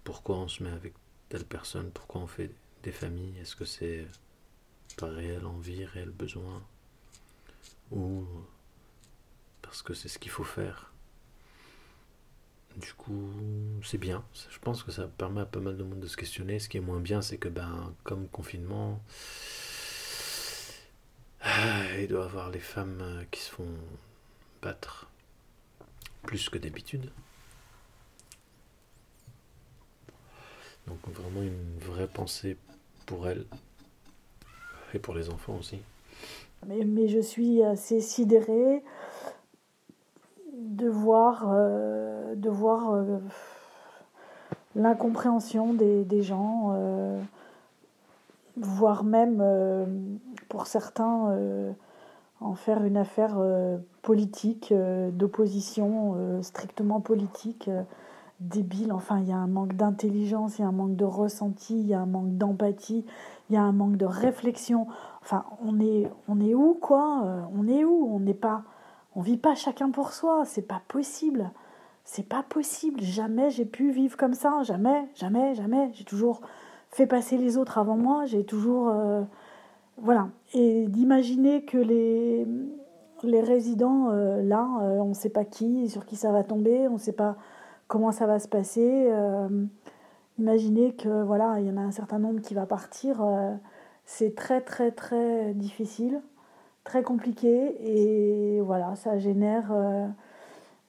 Pourquoi 0.03 0.37
on 0.37 0.49
se 0.49 0.63
met 0.63 0.71
avec 0.71 0.95
telle 1.29 1.45
personne? 1.45 1.91
Pourquoi 1.91 2.21
on 2.23 2.27
fait 2.27 2.51
des 2.83 2.93
familles? 2.93 3.39
Est-ce 3.41 3.57
que 3.57 3.65
c'est 3.65 4.07
par 4.97 5.11
réelle 5.13 5.47
envie, 5.47 5.85
réel 5.85 6.11
besoin? 6.11 6.63
Ou 7.91 8.25
parce 9.63 9.83
que 9.83 9.95
c'est 9.95 10.09
ce 10.09 10.19
qu'il 10.19 10.31
faut 10.31 10.45
faire? 10.45 10.94
Du 12.77 12.93
coup, 12.95 13.31
c'est 13.83 13.99
bien. 13.99 14.25
Je 14.51 14.59
pense 14.59 14.83
que 14.83 14.93
ça 14.93 15.07
permet 15.07 15.43
à 15.43 15.47
pas 15.47 15.61
mal 15.61 15.77
de 15.77 15.85
monde 15.85 16.01
de 16.01 16.07
se 16.07 16.17
questionner. 16.17 16.59
Ce 16.59 16.69
qui 16.69 16.77
est 16.77 16.81
moins 16.81 17.01
bien, 17.01 17.23
c'est 17.23 17.39
que, 17.39 17.49
ben, 17.49 17.95
comme 18.03 18.29
confinement, 18.29 19.01
ah, 21.41 21.99
il 21.99 22.09
doit 22.09 22.23
y 22.23 22.25
avoir 22.25 22.51
les 22.51 22.61
femmes 22.61 22.99
euh, 23.01 23.25
qui 23.31 23.41
se 23.41 23.51
font 23.51 23.69
battre 24.63 25.09
plus 26.23 26.49
que 26.49 26.59
d'habitude. 26.59 27.11
Donc 30.87 30.99
vraiment 31.09 31.43
une 31.43 31.79
vraie 31.79 32.09
pensée 32.09 32.57
pour 33.07 33.29
elles 33.29 33.47
et 34.93 34.99
pour 34.99 35.15
les 35.15 35.31
enfants 35.31 35.57
aussi. 35.57 35.81
Mais, 36.67 36.85
mais 36.85 37.09
je 37.09 37.21
suis 37.21 37.63
assez 37.63 38.01
sidérée 38.01 38.83
de 40.65 40.89
voir, 40.89 41.47
euh, 41.53 42.35
euh, 42.35 43.19
l'incompréhension 44.75 45.75
des, 45.75 46.05
des 46.05 46.23
gens, 46.23 46.73
euh, 46.75 47.21
voire 48.57 49.05
même 49.05 49.43
pour 50.49 50.67
certains 50.67 51.75
en 52.41 52.55
faire 52.55 52.85
une 52.85 52.97
affaire 52.97 53.37
politique, 54.03 54.73
d'opposition 55.13 56.41
strictement 56.43 57.01
politique, 57.01 57.69
débile. 58.41 58.93
Enfin, 58.93 59.19
il 59.21 59.29
y 59.29 59.33
a 59.33 59.37
un 59.37 59.49
manque 59.49 59.75
d'intelligence, 59.75 60.59
il 60.59 60.63
y 60.63 60.65
a 60.65 60.69
un 60.69 60.73
manque 60.73 60.97
de 60.97 61.05
ressenti, 61.05 61.81
il 61.81 61.87
y 61.87 61.95
a 61.95 62.01
un 62.01 62.07
manque 62.07 62.37
d'empathie, 62.37 63.05
il 63.51 63.55
y 63.55 63.57
a 63.57 63.63
un 63.63 63.73
manque 63.73 63.97
de 63.97 64.07
réflexion. 64.07 64.87
Enfin, 65.21 65.45
on 65.65 65.81
est, 65.81 66.09
on 66.29 66.41
est 66.41 66.55
où, 66.55 66.75
quoi? 66.75 67.25
On 67.59 67.67
est 67.67 67.85
où? 67.85 68.09
On 68.13 68.21
n'est 68.21 68.35
pas 68.35 68.63
on 69.17 69.21
vit 69.21 69.37
pas 69.37 69.55
chacun 69.55 69.91
pour 69.91 70.13
soi, 70.13 70.45
c'est 70.45 70.67
pas 70.67 70.83
possible. 70.89 71.51
C'est 72.05 72.29
pas 72.29 72.43
possible. 72.43 73.01
Jamais 73.01 73.51
j'ai 73.51 73.65
pu 73.65 73.91
vivre 73.91 74.17
comme 74.17 74.35
ça. 74.35 74.63
Jamais, 74.63 75.09
jamais, 75.15 75.55
jamais. 75.55 75.91
J'ai 75.95 76.05
toujours 76.05 76.41
fait 76.91 77.07
passer 77.07 77.37
les 77.39 77.57
autres 77.57 77.79
avant 77.79 77.97
moi. 77.97 78.27
J'ai 78.27 78.45
toujours. 78.45 78.89
Euh, 78.89 79.23
voilà. 79.99 80.29
Et 80.53 80.87
d'imaginer 80.89 81.65
que 81.65 81.79
les, 81.79 82.47
résidents, 83.41 84.11
euh, 84.11 84.43
là, 84.43 84.69
euh, 84.83 84.99
on 84.99 85.11
ne 85.11 85.15
sait 85.15 85.31
pas 85.31 85.45
qui, 85.45 85.89
sur 85.89 86.05
qui 86.05 86.17
ça 86.17 86.33
va 86.33 86.45
tomber, 86.45 86.89
on 86.89 86.95
ne 86.95 86.99
sait 86.99 87.13
pas 87.13 87.37
comment 87.89 88.13
ça 88.13 88.27
va 88.27 88.39
se 88.39 88.49
passer. 88.49 89.11
imaginez 90.39 90.95
que, 90.95 91.23
voilà, 91.23 91.61
il 91.61 91.67
y 91.67 91.71
en 91.71 91.77
a 91.77 91.83
un 91.83 91.91
certain 91.93 92.19
nombre 92.19 92.41
qui 92.41 92.55
va 92.55 92.67
partir. 92.67 93.25
c'est 94.05 94.35
très, 94.35 94.61
très, 94.61 94.91
très 94.91 95.55
difficile 95.55 96.21
très 96.85 97.03
compliqué 97.03 97.77
et 97.81 98.61
voilà, 98.61 98.95
ça 98.95 99.19
génère 99.19 99.73
euh, 99.73 100.07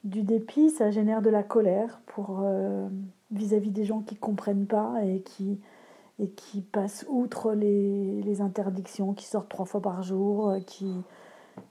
du 0.04 0.24
dépit, 0.24 0.70
ça 0.70 0.92
génère 0.92 1.22
de 1.22 1.30
la 1.30 1.42
colère 1.42 2.02
pour 2.06 2.42
euh, 2.44 2.88
vis-à-vis 3.32 3.72
des 3.72 3.86
gens 3.86 4.02
qui 4.02 4.16
ne 4.16 4.20
comprennent 4.20 4.68
pas 4.68 5.04
et 5.04 5.22
qui, 5.22 5.60
et 6.20 6.28
qui 6.30 6.62
passent 6.62 7.06
outre 7.10 7.54
les, 7.54 8.42
interdictions, 8.42 9.14
qui 9.14 9.26
sortent 9.26 9.50
trois 9.50 9.66
fois 9.66 9.82
par 9.82 10.04
jour, 10.04 10.50
euh, 10.50 10.60
qui 10.60 10.94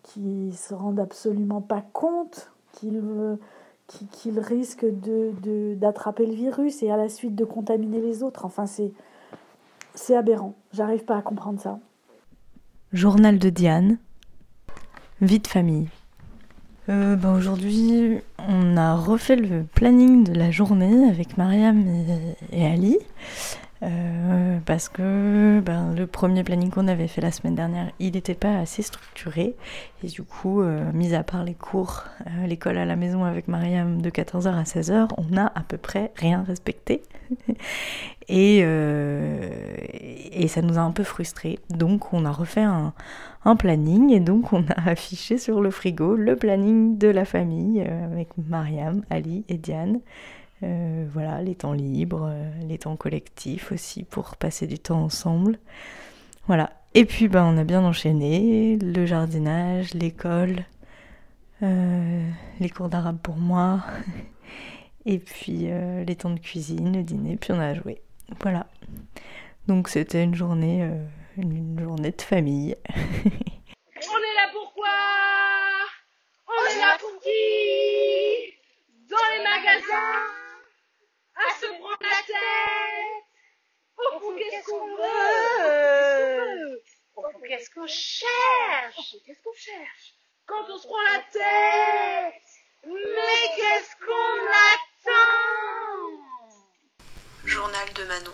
qui 0.03 0.53
se 0.53 0.73
rendent 0.73 1.01
absolument 1.01 1.61
pas 1.61 1.85
compte 1.93 2.51
qu'ils 2.73 4.39
risquent 4.39 4.87
de, 4.87 5.75
d'attraper 5.75 6.25
le 6.25 6.33
virus 6.33 6.83
et 6.83 6.91
à 6.91 6.97
la 6.97 7.11
suite 7.11 7.35
de 7.35 7.45
contaminer 7.45 8.01
les 8.01 8.23
autres. 8.23 8.47
Enfin, 8.47 8.65
c'est 8.67 10.17
aberrant. 10.17 10.55
J'arrive 10.73 11.05
pas 11.05 11.17
à 11.19 11.23
comprendre 11.23 11.61
ça. 11.61 11.79
Journal 12.93 13.39
de 13.39 13.51
Diane, 13.51 13.99
Vie 15.25 15.39
de 15.39 15.47
famille. 15.47 15.89
Euh, 16.91 17.17
bah, 17.17 17.33
aujourd'hui, 17.33 18.19
on 18.47 18.77
a 18.77 18.95
refait 18.95 19.37
le 19.37 19.65
planning 19.75 20.23
de 20.23 20.35
la 20.35 20.51
journée 20.51 21.09
avec 21.09 21.39
Mariam 21.39 21.83
et, 22.53 22.67
Ali. 22.67 22.99
Euh, 23.83 24.59
parce 24.67 24.91
que 24.91 25.61
ben, 25.65 25.95
le 25.95 26.07
premier 26.07 26.45
planning 26.45 26.69
qu'on 26.69 26.89
avait 26.89 27.09
fait 27.09 27.23
la 27.23 27.31
semaine 27.31 27.55
dernière, 27.55 27.91
il 28.01 28.13
n'était 28.13 28.35
pas 28.35 28.59
assez 28.59 28.83
structuré. 28.83 29.57
Et 30.03 30.09
du 30.09 30.23
coup, 30.25 30.61
euh, 30.61 30.93
mis 30.93 31.15
à 31.15 31.23
part 31.23 31.43
les 31.43 31.55
cours, 31.55 32.05
l'école 32.47 32.77
à 32.77 32.85
la 32.85 32.97
maison 32.97 33.25
avec 33.25 33.49
Mariam 33.49 34.03
de 34.03 34.11
14h 34.11 34.49
à 34.49 34.65
16h, 34.65 35.09
on 35.17 35.35
n'a 35.35 35.51
à 35.55 35.63
peu 35.63 35.79
près 35.79 36.13
rien 36.17 36.45
respecté. 36.47 37.01
et, 38.29 38.59
et 38.59 40.49
ça 40.49 40.61
nous 40.61 40.77
a 40.77 40.83
un 40.83 40.91
peu 40.91 41.03
frustrés. 41.05 41.59
Donc 41.71 42.13
on 42.13 42.27
a 42.27 42.31
refait 42.31 42.61
un, 42.61 42.93
planning 43.55 44.11
et 44.11 44.21
donc 44.21 44.53
on 44.53 44.65
a 44.69 44.81
affiché 44.91 45.37
sur 45.39 45.61
le 45.61 45.71
frigo 45.71 46.17
le 46.17 46.37
planning 46.37 46.97
de 46.97 47.09
la 47.09 47.25
famille 47.25 47.85
euh, 47.87 48.07
avec 48.07 48.31
Mariam, 48.39 49.05
Ali 49.11 49.45
et 49.49 49.59
Diane. 49.59 50.01
Euh, 50.63 51.07
voilà, 51.13 51.43
les 51.43 51.55
temps 51.55 51.75
libres, 51.75 52.29
euh, 52.31 52.51
les 52.67 52.79
temps 52.79 52.97
collectifs 52.97 53.71
aussi 53.71 54.05
pour 54.05 54.37
passer 54.37 54.67
du 54.67 54.79
temps 54.79 55.03
ensemble. 55.03 55.59
Voilà. 56.47 56.73
Et 56.95 57.05
puis 57.05 57.29
ben, 57.29 57.45
on 57.45 57.59
a 57.59 57.65
bien 57.65 57.85
enchaîné 57.85 58.79
le 58.79 59.05
jardinage, 59.05 59.95
l'école, 59.95 60.65
les 62.61 62.69
cours 62.69 62.91
d'arabe 62.91 63.19
pour 63.23 63.37
moi, 63.37 63.83
et 65.07 65.19
puis 65.19 65.67
les 66.07 66.15
temps 66.15 66.31
de 66.31 66.39
cuisine, 66.39 66.95
le 66.95 67.03
dîner, 67.03 67.37
puis 67.37 67.53
on 67.53 67.59
a 67.59 67.73
joué. 67.73 68.03
Voilà. 68.43 68.67
Donc 69.67 69.89
c'était 69.89 70.23
une 70.23 70.35
journée 70.35 70.87
une 71.37 71.79
journée 71.81 72.13
de 72.13 72.23
famille. 72.23 72.77
On 72.95 74.19
est 74.19 74.35
là 74.35 74.49
pourquoi 74.53 74.89
On 76.47 76.65
est 76.67 76.79
là 76.81 76.97
pour 76.99 77.21
qui? 77.21 78.55
Dans 79.09 79.29
les 79.37 79.43
magasins? 79.43 80.27
À 81.35 81.55
se 81.61 81.67
prendre 81.67 81.99
la 82.01 82.23
tête? 82.27 83.25
Au 83.97 84.21
fond, 84.21 84.37
qu'est-ce 84.37 84.65
qu'on 84.67 84.87
veut? 84.97 86.83
Au 87.17 87.23
qu'est-ce 87.49 87.71
qu'on 87.71 87.87
cherche? 87.87 89.17
Qu'est-ce 89.25 89.43
qu'on 89.43 89.55
cherche? 89.57 90.15
Quand 90.47 90.65
on 90.69 90.79
se 90.79 90.87
prend 90.87 91.03
la 91.03 91.21
tête? 91.33 92.43
Mais 92.87 93.49
qu'est-ce 93.57 93.97
qu'on 94.05 94.41
attend? 94.71 95.15
Journal 97.45 97.93
de 97.95 98.05
Manon 98.05 98.33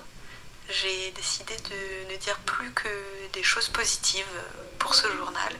j'ai 0.71 1.11
décidé 1.13 1.57
de 1.57 2.13
ne 2.13 2.17
dire 2.17 2.39
plus 2.41 2.73
que 2.73 2.89
des 3.33 3.43
choses 3.43 3.69
positives 3.69 4.25
pour 4.79 4.95
ce 4.95 5.11
journal. 5.17 5.53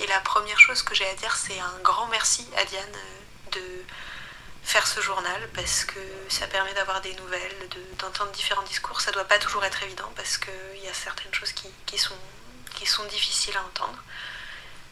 Et 0.00 0.06
la 0.06 0.20
première 0.20 0.60
chose 0.60 0.82
que 0.82 0.94
j'ai 0.94 1.08
à 1.08 1.14
dire, 1.14 1.34
c'est 1.36 1.58
un 1.58 1.78
grand 1.82 2.06
merci 2.08 2.46
à 2.56 2.64
Diane 2.64 2.92
de 3.52 3.84
faire 4.62 4.86
ce 4.86 5.00
journal 5.00 5.48
parce 5.54 5.84
que 5.84 5.98
ça 6.28 6.46
permet 6.46 6.74
d'avoir 6.74 7.00
des 7.00 7.14
nouvelles, 7.14 7.68
d'entendre 7.98 8.30
différents 8.32 8.62
discours. 8.62 9.00
Ça 9.00 9.10
ne 9.10 9.14
doit 9.14 9.24
pas 9.24 9.38
toujours 9.38 9.64
être 9.64 9.82
évident 9.82 10.10
parce 10.14 10.38
qu'il 10.38 10.82
y 10.84 10.88
a 10.88 10.94
certaines 10.94 11.32
choses 11.32 11.52
qui, 11.52 11.98
sont, 11.98 12.14
qui 12.74 12.86
sont 12.86 13.04
difficiles 13.06 13.56
à 13.56 13.64
entendre. 13.64 13.98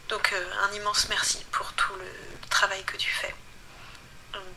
Donc 0.09 0.33
euh, 0.33 0.53
un 0.63 0.73
immense 0.73 1.09
merci 1.09 1.45
pour 1.53 1.73
tout 1.75 1.95
le 1.95 2.49
travail 2.49 2.83
que 2.85 2.97
tu 2.97 3.11
fais. 3.11 3.35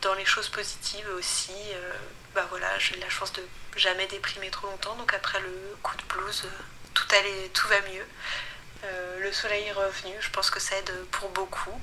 Dans 0.02 0.14
les 0.14 0.24
choses 0.24 0.48
positives 0.48 1.08
aussi, 1.16 1.52
euh, 1.52 1.92
bah 2.34 2.46
voilà, 2.50 2.78
j'ai 2.78 2.96
la 2.96 3.08
chance 3.08 3.32
de 3.32 3.42
jamais 3.76 4.06
déprimer 4.06 4.50
trop 4.50 4.68
longtemps. 4.68 4.94
Donc 4.96 5.12
après 5.14 5.40
le 5.40 5.76
coup 5.82 5.96
de 5.96 6.02
blues, 6.14 6.42
euh, 6.44 6.48
tout 6.94 7.06
allait, 7.18 7.48
tout 7.52 7.68
va 7.68 7.80
mieux. 7.82 8.06
Euh, 8.84 9.20
le 9.20 9.32
soleil 9.32 9.64
est 9.66 9.72
revenu, 9.72 10.14
je 10.20 10.30
pense 10.30 10.50
que 10.50 10.60
ça 10.60 10.76
aide 10.76 10.92
pour 11.10 11.28
beaucoup. 11.30 11.80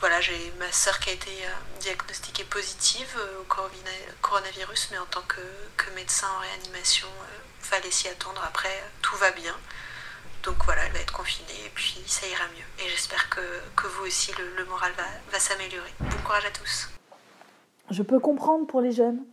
Voilà, 0.00 0.20
j'ai 0.20 0.52
ma 0.58 0.70
soeur 0.72 0.98
qui 1.00 1.10
a 1.10 1.12
été 1.12 1.30
euh, 1.30 1.80
diagnostiquée 1.80 2.44
positive 2.44 3.18
au 3.40 3.44
coronavirus, 4.20 4.88
mais 4.92 4.98
en 4.98 5.06
tant 5.06 5.22
que, 5.22 5.40
médecin 5.94 6.26
en 6.36 6.40
réanimation, 6.40 7.08
il 7.60 7.66
fallait 7.66 7.90
s'y 7.90 8.08
attendre. 8.08 8.42
Après, 8.44 8.84
tout 9.00 9.16
va 9.16 9.30
bien. 9.30 9.54
Donc 10.42 10.56
voilà, 10.64 10.84
elle 10.84 10.92
va 10.92 10.98
être 10.98 11.12
confinée 11.12 11.64
et 11.64 11.70
puis 11.70 12.02
ça 12.06 12.26
ira 12.26 12.44
mieux. 12.48 12.84
Et 12.84 12.88
j'espère 12.90 13.30
que, 13.30 13.40
vous 13.88 14.04
aussi, 14.04 14.32
le, 14.56 14.64
moral 14.66 14.92
va, 14.92 15.04
va 15.32 15.38
s'améliorer. 15.38 15.92
Bon 16.00 16.18
courage 16.18 16.44
à 16.44 16.50
tous. 16.50 16.90
Je 17.90 18.02
peux 18.02 18.20
comprendre 18.20 18.66
pour 18.66 18.82
les 18.82 18.92
jeunes 18.92 19.24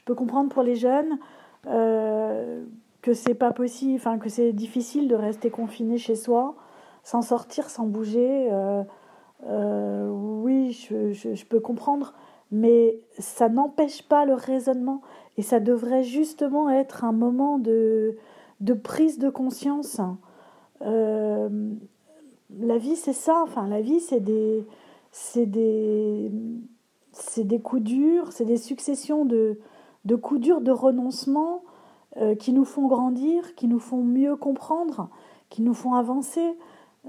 je 0.00 0.04
peux 0.06 0.14
comprendre 0.14 0.48
pour 0.48 0.62
les 0.62 0.76
jeunes 0.76 1.18
euh, 1.66 2.64
que 3.02 3.12
c'est 3.12 3.34
pas 3.34 3.52
possible, 3.52 3.96
enfin 3.96 4.18
que 4.18 4.30
c'est 4.30 4.54
difficile 4.54 5.08
de 5.08 5.14
rester 5.14 5.50
confiné 5.50 5.98
chez 5.98 6.14
soi, 6.14 6.54
sans 7.02 7.20
sortir, 7.20 7.68
sans 7.68 7.84
bouger. 7.84 8.48
Euh, 8.50 8.82
euh, 9.46 10.08
oui, 10.08 10.72
je, 10.72 11.44
peux 11.44 11.60
comprendre, 11.60 12.14
mais 12.50 12.98
ça 13.18 13.50
n'empêche 13.50 14.02
pas 14.02 14.24
le 14.24 14.32
raisonnement. 14.32 15.02
Et 15.36 15.42
ça 15.42 15.60
devrait 15.60 16.02
justement 16.02 16.70
être 16.70 17.04
un 17.04 17.12
moment 17.12 17.58
de, 17.58 18.16
prise 18.82 19.18
de 19.18 19.28
conscience. 19.28 20.00
La 20.80 21.48
vie, 22.78 22.96
c'est 22.96 23.12
ça. 23.12 23.42
Enfin, 23.42 23.68
la 23.68 23.82
vie, 23.82 24.00
c'est 24.00 24.20
des, 24.20 24.66
c'est 25.12 25.46
des, 25.46 26.32
c'est 27.12 27.44
des 27.44 27.60
coups 27.60 27.82
durs, 27.82 28.32
c'est 28.32 28.46
des 28.46 28.56
successions 28.56 29.26
de, 29.26 29.58
de 30.04 30.16
coups 30.16 30.40
durs, 30.40 30.60
de 30.60 30.72
renoncements 30.72 31.62
euh, 32.16 32.34
qui 32.34 32.52
nous 32.52 32.64
font 32.64 32.88
grandir, 32.88 33.54
qui 33.54 33.68
nous 33.68 33.78
font 33.78 34.02
mieux 34.02 34.34
comprendre, 34.36 35.08
qui 35.48 35.62
nous 35.62 35.74
font 35.74 35.94
avancer. 35.94 36.56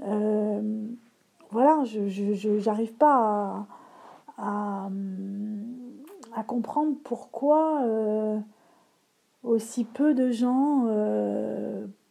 Euh, 0.02 0.86
voilà, 1.50 1.82
je 1.84 2.64
n'arrive 2.64 2.94
pas 2.94 3.66
à, 4.38 4.88
à, 6.34 6.42
comprendre 6.44 6.94
pourquoi 7.02 7.82
euh, 7.82 8.38
aussi 9.42 9.84
peu 9.84 10.14
de 10.14 10.30
gens 10.30 10.86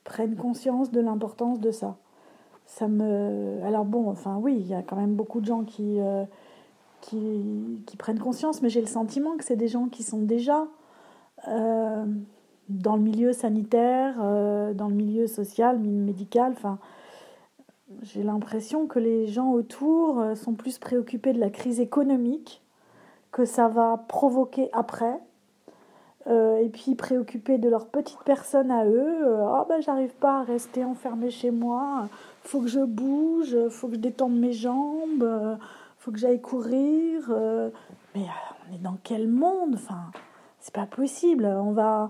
prennent 0.03 0.35
conscience 0.35 0.91
de 0.91 0.99
l'importance 0.99 1.59
de 1.59 1.71
ça. 1.71 1.97
Ça 2.65 2.87
me. 2.87 3.59
Alors 3.63 3.85
bon, 3.85 4.09
enfin 4.09 4.37
oui, 4.37 4.57
il 4.59 4.67
y 4.67 4.73
a 4.73 4.83
quand 4.83 4.95
même 4.95 5.15
beaucoup 5.15 5.41
de 5.41 5.45
gens 5.45 5.63
qui, 5.63 5.99
qui, 7.01 7.97
prennent 7.97 8.19
conscience, 8.19 8.61
mais 8.61 8.69
j'ai 8.69 8.81
le 8.81 8.87
sentiment 8.87 9.37
que 9.37 9.43
c'est 9.43 9.55
des 9.55 9.67
gens 9.67 9.87
qui 9.87 10.03
sont 10.03 10.21
déjà 10.21 10.67
dans 12.71 12.95
le 12.95 13.01
milieu 13.01 13.33
sanitaire, 13.33 14.15
euh, 14.21 14.73
dans 14.73 14.87
le 14.87 14.95
milieu 14.95 15.27
social, 15.27 15.79
médical. 15.79 16.53
Enfin, 16.55 16.79
j'ai 18.01 18.23
l'impression 18.23 18.87
que 18.87 18.99
les 18.99 19.27
gens 19.27 19.51
autour 19.51 20.19
euh, 20.19 20.35
sont 20.35 20.53
plus 20.53 20.77
préoccupés 20.77 21.33
de 21.33 21.39
la 21.39 21.49
crise 21.49 21.79
économique 21.79 22.61
que 23.31 23.45
ça 23.45 23.67
va 23.67 24.03
provoquer 24.07 24.69
après. 24.73 25.19
Euh, 26.27 26.57
et 26.57 26.69
puis 26.69 26.93
préoccupés 26.93 27.57
de 27.57 27.67
leur 27.67 27.87
petite 27.87 28.19
personne 28.23 28.69
à 28.69 28.85
eux. 28.85 29.25
Ah 29.41 29.65
ben 29.67 29.81
j'arrive 29.81 30.13
pas 30.13 30.41
à 30.41 30.43
rester 30.43 30.85
enfermé 30.85 31.31
chez 31.31 31.49
moi. 31.49 32.07
Faut 32.43 32.61
que 32.61 32.67
je 32.67 32.81
bouge, 32.81 33.57
faut 33.69 33.87
que 33.87 33.95
je 33.95 33.99
détende 33.99 34.37
mes 34.37 34.53
jambes, 34.53 35.57
faut 36.01 36.11
que 36.11 36.19
j'aille 36.19 36.41
courir. 36.41 37.29
mais 38.15 38.25
on 38.69 38.75
est 38.75 38.81
dans 38.81 38.97
quel 39.03 39.27
monde? 39.27 39.75
Enfin, 39.75 40.11
c'est 40.59 40.73
pas 40.73 40.85
possible. 40.85 41.45
On 41.45 41.71
va, 41.71 42.09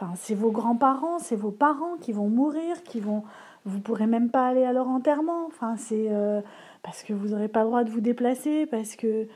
Enfin, 0.00 0.12
c'est 0.16 0.34
vos 0.34 0.52
grands-parents, 0.52 1.18
c'est 1.18 1.34
vos 1.34 1.50
parents 1.50 1.96
qui 2.00 2.12
vont 2.12 2.28
mourir, 2.28 2.84
qui 2.84 3.00
vont. 3.00 3.24
Vous 3.64 3.80
pourrez 3.80 4.06
même 4.06 4.30
pas 4.30 4.46
aller 4.46 4.64
à 4.64 4.72
leur 4.72 4.86
enterrement. 4.86 5.46
Enfin, 5.48 5.74
c'est 5.76 6.06
euh, 6.10 6.40
parce 6.84 7.02
que 7.02 7.12
vous 7.12 7.28
n'aurez 7.28 7.48
pas 7.48 7.62
le 7.62 7.66
droit 7.66 7.82
de 7.82 7.90
vous 7.90 8.00
déplacer, 8.00 8.66
parce 8.66 8.94
que. 8.94 9.26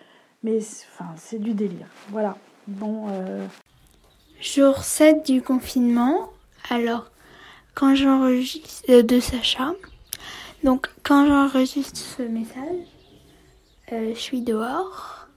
Mais 0.45 0.59
enfin, 0.59 1.11
c'est 1.17 1.41
du 1.41 1.55
délire. 1.55 1.89
Voilà. 2.11 2.37
Bon. 2.69 3.07
Euh, 3.11 3.45
Jour 4.41 4.85
7 4.85 5.27
du 5.27 5.43
confinement. 5.43 6.31
Alors, 6.71 7.11
quand 7.75 7.97
j'enregistre 7.97 8.85
euh, 8.89 9.03
de 9.03 9.19
Sacha. 9.19 9.73
Donc, 10.63 10.91
quand 11.03 11.27
j'enregistre 11.27 11.99
ce 11.99 12.23
message, 12.23 12.87
je 13.91 14.15
suis 14.15 14.41
dehors. 14.43 15.29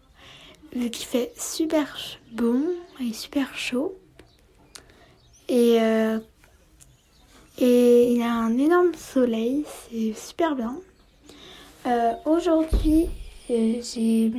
Vu 0.74 0.90
qu'il 0.90 1.06
fait 1.06 1.34
super 1.38 1.98
bon 2.32 2.64
et 3.00 3.14
super 3.14 3.56
chaud. 3.56 3.98
Et, 5.48 5.80
euh, 5.80 6.20
et 7.58 8.12
il 8.12 8.18
y 8.18 8.24
a 8.24 8.34
un 8.34 8.58
énorme 8.58 8.94
soleil, 8.96 9.66
c'est 9.90 10.14
super 10.14 10.56
bien. 10.56 10.78
Euh, 11.86 12.14
aujourd'hui, 12.26 13.08
euh, 13.50 13.82
j'ai, 13.82 14.34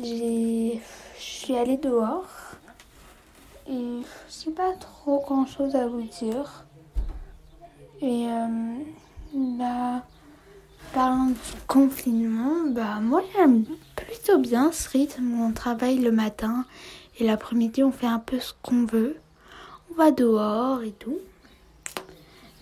je 0.00 0.78
suis 1.16 1.56
allée 1.56 1.78
dehors 1.78 2.48
je 3.68 4.02
sais 4.28 4.50
pas 4.50 4.72
trop 4.74 5.20
grand 5.20 5.46
chose 5.46 5.74
à 5.74 5.86
vous 5.86 6.02
dire. 6.02 6.64
Et 8.00 8.26
bah, 9.34 10.02
parlant 10.92 11.26
du 11.26 11.60
confinement, 11.66 12.70
bah 12.70 13.00
moi 13.00 13.22
j'aime 13.34 13.64
plutôt 13.96 14.38
bien 14.38 14.72
ce 14.72 14.88
rythme 14.88 15.40
on 15.40 15.52
travaille 15.52 15.98
le 15.98 16.12
matin 16.12 16.64
et 17.20 17.24
l'après-midi, 17.24 17.82
on 17.82 17.90
fait 17.90 18.06
un 18.06 18.20
peu 18.20 18.38
ce 18.38 18.52
qu'on 18.62 18.84
veut. 18.84 19.16
On 19.90 19.94
va 19.94 20.12
dehors 20.12 20.82
et 20.82 20.92
tout. 20.92 21.18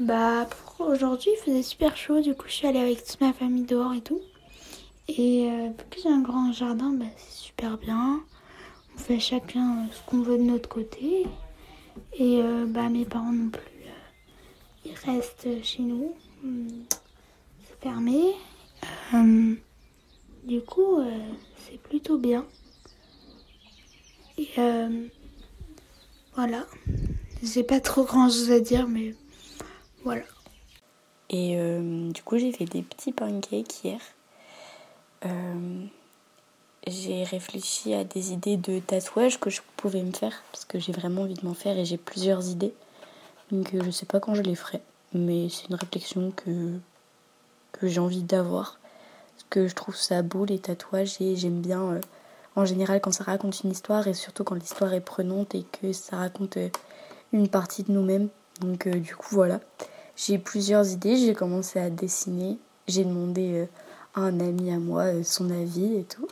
Bah, 0.01 0.47
pour 0.77 0.89
aujourd'hui, 0.89 1.31
il 1.37 1.45
faisait 1.45 1.63
super 1.63 1.97
chaud. 1.97 2.21
Du 2.21 2.35
coup, 2.35 2.47
je 2.47 2.53
suis 2.53 2.67
allée 2.67 2.81
avec 2.81 3.05
toute 3.05 3.21
ma 3.21 3.35
famille 3.35 3.65
dehors 3.65 3.93
et 3.93 4.01
tout. 4.01 4.21
Et 5.09 5.51
euh, 5.51 5.67
vu 5.67 5.85
que 5.91 6.01
j'ai 6.03 6.09
un 6.09 6.23
grand 6.23 6.53
jardin, 6.53 6.91
bah, 6.93 7.05
c'est 7.19 7.45
super 7.45 7.77
bien. 7.77 8.21
On 8.95 8.99
fait 8.99 9.21
chacun 9.21 9.81
euh, 9.81 9.93
ce 9.93 10.11
qu'on 10.11 10.23
veut 10.23 10.39
de 10.39 10.43
notre 10.43 10.71
côté. 10.71 11.27
Et 12.15 12.41
euh, 12.43 12.65
bah, 12.67 12.89
mes 12.89 13.05
parents 13.05 13.33
non 13.33 13.51
plus. 13.51 13.63
ils 14.87 14.95
restent 15.05 15.49
chez 15.63 15.83
nous. 15.83 16.15
Fermé. 17.81 18.35
du 20.45 20.61
coup, 20.63 21.01
c'est 21.57 21.79
plutôt 21.79 22.19
bien. 22.19 22.45
Et 24.39 24.49
euh, 24.59 25.09
voilà. 26.35 26.67
J'ai 27.43 27.63
pas 27.63 27.81
trop 27.81 28.05
grand 28.05 28.29
chose 28.29 28.51
à 28.51 28.61
dire, 28.61 28.87
mais 28.87 29.15
voilà. 30.05 30.25
Et 31.31 31.57
euh, 31.57 32.11
du 32.13 32.23
coup, 32.23 32.39
j'ai 32.39 32.53
fait 32.53 32.67
des 32.67 32.83
petits 32.83 33.13
pancakes 33.13 33.85
hier. 33.85 34.01
Euh, 35.25 35.85
j'ai 36.87 37.25
réfléchi 37.25 37.95
à 37.95 38.05
des 38.05 38.33
idées 38.33 38.57
de 38.57 38.79
tatouages 38.79 39.41
que 39.41 39.51
je 39.51 39.61
pouvais 39.77 40.03
me 40.03 40.13
faire 40.13 40.43
parce 40.53 40.65
que 40.65 40.79
j'ai 40.79 40.93
vraiment 40.93 41.23
envie 41.23 41.35
de 41.35 41.45
m'en 41.45 41.55
faire 41.55 41.77
et 41.79 41.85
j'ai 41.85 41.97
plusieurs 41.97 42.47
idées. 42.49 42.75
Donc 43.51 43.71
je 43.73 43.91
sais 43.91 44.07
pas 44.07 44.21
quand 44.21 44.35
je 44.35 44.43
les 44.43 44.55
ferai, 44.55 44.81
mais 45.15 45.49
c'est 45.49 45.69
une 45.69 45.77
réflexion 45.77 46.31
que, 46.33 46.79
que 47.81 47.89
j'ai 47.89 48.01
envie 48.01 48.23
d'avoir. 48.23 48.79
Parce 49.35 49.47
que 49.51 49.69
je 49.69 49.75
trouve 49.75 49.97
ça 49.97 50.23
beau 50.23 50.45
les 50.45 50.59
tatouages 50.59 51.21
et 51.21 51.37
j'aime 51.37 51.61
bien 51.61 52.01
en 52.57 52.65
général 52.65 53.01
quand 53.01 53.13
ça 53.13 53.25
raconte 53.25 53.63
une 53.63 53.71
histoire 53.71 54.09
et 54.09 54.15
surtout 54.15 54.43
quand 54.43 54.55
l'histoire 54.55 54.93
est 54.95 55.01
prenante 55.01 55.55
et 55.55 55.65
que 55.65 55.93
ça 55.93 56.17
raconte 56.17 56.57
euh, 56.57 56.69
une 57.33 57.49
partie 57.49 57.85
de 57.85 57.93
nous-mêmes. 57.93 58.29
Donc 58.61 58.87
euh, 58.87 58.99
du 58.99 59.15
coup 59.15 59.35
voilà, 59.35 59.61
j'ai 60.17 60.39
plusieurs 60.39 60.89
idées, 60.89 61.17
j'ai 61.17 61.35
commencé 61.35 61.79
à 61.79 61.91
dessiner, 61.91 62.59
j'ai 62.89 63.05
demandé 63.05 63.53
euh, 63.53 63.67
à 64.15 64.23
un 64.23 64.41
ami 64.41 64.73
à 64.73 64.79
moi 64.79 65.23
son 65.23 65.51
avis 65.51 65.97
et 65.97 66.05
tout. 66.05 66.27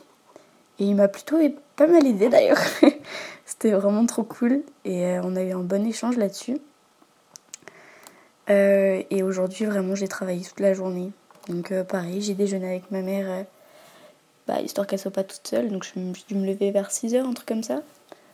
Et 0.79 0.85
il 0.85 0.95
m'a 0.95 1.07
plutôt 1.07 1.37
pas 1.75 1.87
mal 1.87 2.05
aidé 2.05 2.27
d'ailleurs. 2.27 2.61
C'était 3.45 3.71
vraiment 3.71 4.05
trop 4.07 4.23
cool 4.23 4.63
et 4.83 5.17
on 5.23 5.35
a 5.35 5.43
eu 5.43 5.51
un 5.51 5.59
bon 5.59 5.85
échange 5.85 6.17
là-dessus. 6.17 6.57
et 8.49 9.23
aujourd'hui 9.23 9.65
vraiment 9.65 9.93
j'ai 9.95 10.07
travaillé 10.07 10.41
toute 10.41 10.59
la 10.59 10.73
journée. 10.73 11.11
Donc 11.47 11.73
pareil, 11.83 12.21
j'ai 12.21 12.33
déjeuné 12.33 12.67
avec 12.67 12.91
ma 12.91 13.01
mère 13.01 13.45
bah, 14.47 14.61
histoire 14.61 14.85
qu'elle 14.87 14.99
soit 14.99 15.11
pas 15.11 15.23
toute 15.23 15.47
seule. 15.47 15.69
Donc 15.69 15.83
je 15.83 15.99
me 15.99 16.13
dû 16.27 16.35
me 16.35 16.45
lever 16.45 16.71
vers 16.71 16.89
6h, 16.89 17.19
un 17.21 17.33
truc 17.33 17.47
comme 17.47 17.63
ça. 17.63 17.81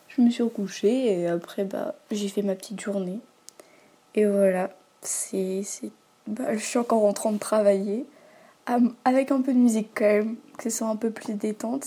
Je 0.07 0.21
me 0.21 0.29
suis 0.29 0.43
recouchée 0.43 1.21
et 1.21 1.27
après 1.27 1.63
bah, 1.63 1.95
j'ai 2.11 2.27
fait 2.27 2.41
ma 2.41 2.55
petite 2.55 2.79
journée. 2.79 3.19
Et 4.15 4.25
voilà, 4.25 4.69
c'est, 5.01 5.63
bah, 6.27 6.53
je 6.53 6.59
suis 6.63 6.79
encore 6.79 7.05
en 7.05 7.13
train 7.13 7.31
de 7.31 7.37
travailler 7.37 8.05
avec 9.05 9.31
un 9.31 9.41
peu 9.41 9.53
de 9.53 9.57
musique 9.57 9.89
quand 9.95 10.05
même, 10.05 10.35
que 10.57 10.63
ce 10.63 10.77
soit 10.77 10.87
un 10.87 10.95
peu 10.95 11.11
plus 11.11 11.33
détente. 11.33 11.85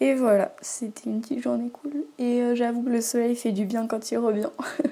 Et 0.00 0.14
voilà, 0.14 0.54
c'était 0.60 1.10
une 1.10 1.20
petite 1.20 1.42
journée 1.42 1.70
cool. 1.70 2.04
Et 2.18 2.40
euh, 2.40 2.54
j'avoue 2.54 2.82
que 2.82 2.90
le 2.90 3.00
soleil 3.00 3.34
fait 3.34 3.52
du 3.52 3.64
bien 3.64 3.86
quand 3.86 4.10
il 4.10 4.18
revient. 4.18 4.50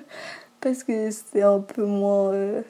Parce 0.60 0.82
que 0.82 1.10
c'est 1.10 1.42
un 1.42 1.60
peu 1.60 1.84
moins 1.84 2.32
euh, 2.32 2.62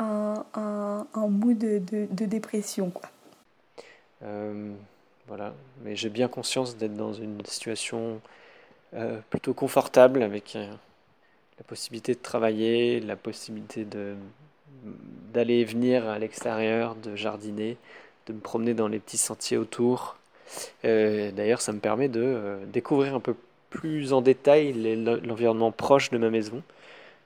un, 0.00 1.06
un, 1.14 1.28
mood 1.28 1.58
de, 1.58 2.24
dépression, 2.26 2.90
quoi. 2.90 3.08
Euh, 4.22 4.72
voilà. 5.28 5.54
Mais 5.82 5.96
j'ai 5.96 6.10
bien 6.10 6.28
conscience 6.28 6.76
d'être 6.76 6.96
dans 6.96 7.12
une 7.12 7.44
situation 7.44 8.20
euh, 8.94 9.20
plutôt 9.30 9.54
confortable 9.54 10.22
avec 10.22 10.56
euh, 10.56 10.66
la 11.58 11.64
possibilité 11.64 12.14
de 12.14 12.20
travailler, 12.20 13.00
la 13.00 13.16
possibilité 13.16 13.86
d'aller 15.32 15.54
et 15.54 15.64
venir 15.64 16.08
à 16.08 16.18
l'extérieur, 16.18 16.94
de 16.96 17.16
jardiner, 17.16 17.76
de 18.26 18.32
me 18.32 18.40
promener 18.40 18.74
dans 18.74 18.88
les 18.88 18.98
petits 18.98 19.18
sentiers 19.18 19.56
autour. 19.56 20.16
D'ailleurs, 20.82 21.60
ça 21.60 21.72
me 21.72 21.78
permet 21.78 22.08
de 22.08 22.58
découvrir 22.72 23.14
un 23.14 23.20
peu 23.20 23.36
plus 23.68 24.12
en 24.12 24.20
détail 24.20 24.72
l'environnement 25.22 25.70
proche 25.70 26.10
de 26.10 26.18
ma 26.18 26.28
maison. 26.28 26.62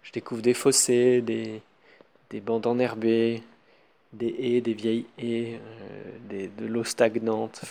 Je 0.03 0.13
découvre 0.13 0.43
des 0.43 0.53
fossés, 0.53 1.23
des, 1.23 1.63
des 2.35 2.41
bandes 2.41 2.67
enherbées, 2.67 3.45
des 4.13 4.35
haies, 4.41 4.61
des 4.61 4.75
vieilles 4.75 5.07
haies, 5.19 5.61
euh, 6.33 6.49
de 6.59 6.67
l'eau 6.67 6.83
stagnante, 6.83 7.63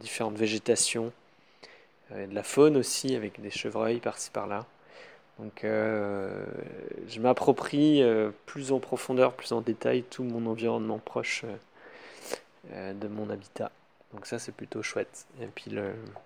différentes 0.00 0.36
végétations, 0.36 1.12
euh, 2.12 2.28
de 2.28 2.32
la 2.32 2.44
faune 2.44 2.76
aussi 2.76 3.16
avec 3.16 3.40
des 3.40 3.50
chevreuils 3.50 3.98
par-ci 3.98 4.30
par-là. 4.30 4.64
Donc 5.40 5.64
euh, 5.64 6.44
je 7.08 7.18
m'approprie 7.18 8.04
plus 8.46 8.70
en 8.70 8.78
profondeur, 8.78 9.32
plus 9.32 9.50
en 9.50 9.60
détail 9.60 10.04
tout 10.04 10.22
mon 10.22 10.46
environnement 10.46 10.98
proche 10.98 11.44
de 12.72 13.08
mon 13.08 13.28
habitat. 13.28 13.72
Donc 14.14 14.26
ça 14.26 14.38
c'est 14.38 14.52
plutôt 14.52 14.84
chouette. 14.84 15.26
Et 15.40 15.46
puis 15.46 15.72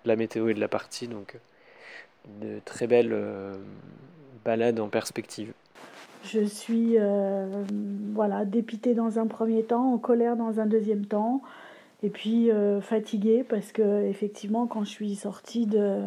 la 0.05 0.15
météo 0.15 0.49
est 0.49 0.53
de 0.53 0.59
la 0.59 0.67
partie, 0.67 1.07
donc 1.07 1.35
de 2.41 2.59
très 2.63 2.85
belles 2.85 3.17
balades 4.45 4.79
en 4.79 4.89
perspective. 4.89 5.51
Je 6.31 6.43
suis 6.43 6.97
euh, 6.97 7.45
voilà, 8.13 8.43
dépitée 8.43 8.93
dans 8.93 9.19
un 9.19 9.27
premier 9.27 9.63
temps, 9.63 9.93
en 9.93 9.97
colère 9.97 10.35
dans 10.35 10.59
un 10.59 10.65
deuxième 10.65 11.05
temps, 11.05 11.41
et 12.03 12.09
puis 12.09 12.51
euh, 12.51 12.81
fatiguée 12.81 13.45
parce 13.47 13.71
que 13.71 14.03
effectivement 14.05 14.67
quand 14.67 14.83
je 14.83 14.89
suis 14.89 15.15
sortie 15.15 15.65
de, 15.67 16.01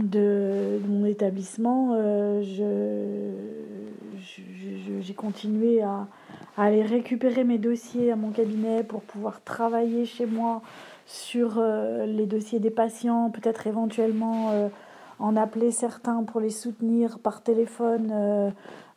de, 0.00 0.80
mon 0.88 1.04
établissement, 1.04 1.90
euh, 1.92 2.42
j'ai 5.00 5.14
continué 5.14 5.82
à, 5.82 6.06
aller 6.56 6.82
récupérer 6.82 7.44
mes 7.44 7.58
dossiers 7.58 8.10
à 8.10 8.16
mon 8.16 8.30
cabinet 8.30 8.82
pour 8.84 9.02
pouvoir 9.02 9.42
travailler 9.42 10.06
chez 10.06 10.26
moi 10.26 10.62
sur 11.06 11.62
les 12.06 12.26
dossiers 12.26 12.58
des 12.58 12.70
patients, 12.70 13.30
peut-être 13.30 13.66
éventuellement 13.66 14.70
en 15.18 15.36
appeler 15.36 15.70
certains 15.70 16.22
pour 16.24 16.40
les 16.40 16.50
soutenir 16.50 17.18
par 17.18 17.42
téléphone. 17.42 18.10
Euh, 18.12 18.50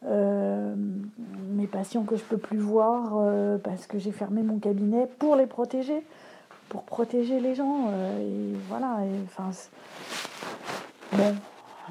euh, 0.08 0.74
mes 1.52 1.68
patients 1.68 2.04
que 2.04 2.16
je 2.16 2.24
peux 2.24 2.38
plus 2.38 2.58
voir 2.58 3.14
euh, 3.18 3.60
parce 3.60 3.86
que 3.86 4.00
j'ai 4.00 4.12
fermé 4.12 4.42
mon 4.42 4.58
cabinet 4.58 5.08
pour 5.20 5.36
les 5.36 5.46
protéger, 5.46 6.04
pour 6.70 6.84
protéger 6.84 7.40
les 7.40 7.54
gens. 7.54 7.92
et 8.20 8.56
voilà. 8.68 8.98
enfin, 9.26 9.52
bon, 11.14 11.36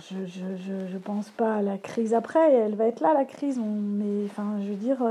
je, 0.00 0.26
je, 0.26 0.88
je, 0.90 0.98
pense 0.98 1.28
pas 1.30 1.56
à 1.56 1.62
la 1.62 1.78
crise 1.78 2.14
après. 2.14 2.52
Elle 2.52 2.74
va 2.74 2.86
être 2.86 3.00
là 3.00 3.14
la 3.14 3.24
crise. 3.24 3.58
On, 3.58 3.70
mais 3.70 4.24
enfin, 4.26 4.56
je 4.60 4.70
veux 4.70 4.76
dire, 4.76 5.02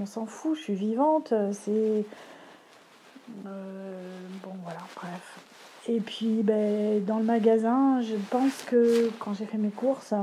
on 0.00 0.06
s'en 0.06 0.26
fout. 0.26 0.56
Je 0.56 0.62
suis 0.62 0.74
vivante. 0.74 1.34
C'est 1.52 2.04
bon, 3.44 4.52
voilà. 4.62 4.80
Bref. 4.94 5.55
Et 5.88 6.00
puis, 6.00 6.42
ben, 6.42 7.04
dans 7.04 7.18
le 7.18 7.24
magasin, 7.24 8.00
je 8.00 8.16
pense 8.30 8.62
que 8.64 9.10
quand 9.20 9.34
j'ai 9.34 9.44
fait 9.44 9.58
mes 9.58 9.70
courses, 9.70 10.14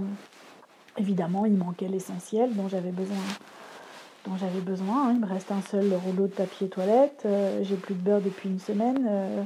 évidemment, 0.98 1.46
il 1.46 1.56
manquait 1.56 1.88
l'essentiel 1.88 2.54
dont 2.54 2.68
j'avais 2.68 2.92
besoin. 2.92 3.16
Dont 4.26 4.34
besoin. 4.66 5.08
Hein. 5.08 5.12
Il 5.16 5.20
me 5.20 5.26
reste 5.26 5.52
un 5.52 5.62
seul 5.62 5.94
rouleau 6.06 6.28
de 6.28 6.34
papier 6.34 6.68
toilette. 6.68 7.24
Euh, 7.26 7.60
j'ai 7.64 7.76
plus 7.76 7.94
de 7.94 8.00
beurre 8.00 8.22
depuis 8.22 8.50
une 8.50 8.60
semaine. 8.60 9.06
Euh, 9.10 9.44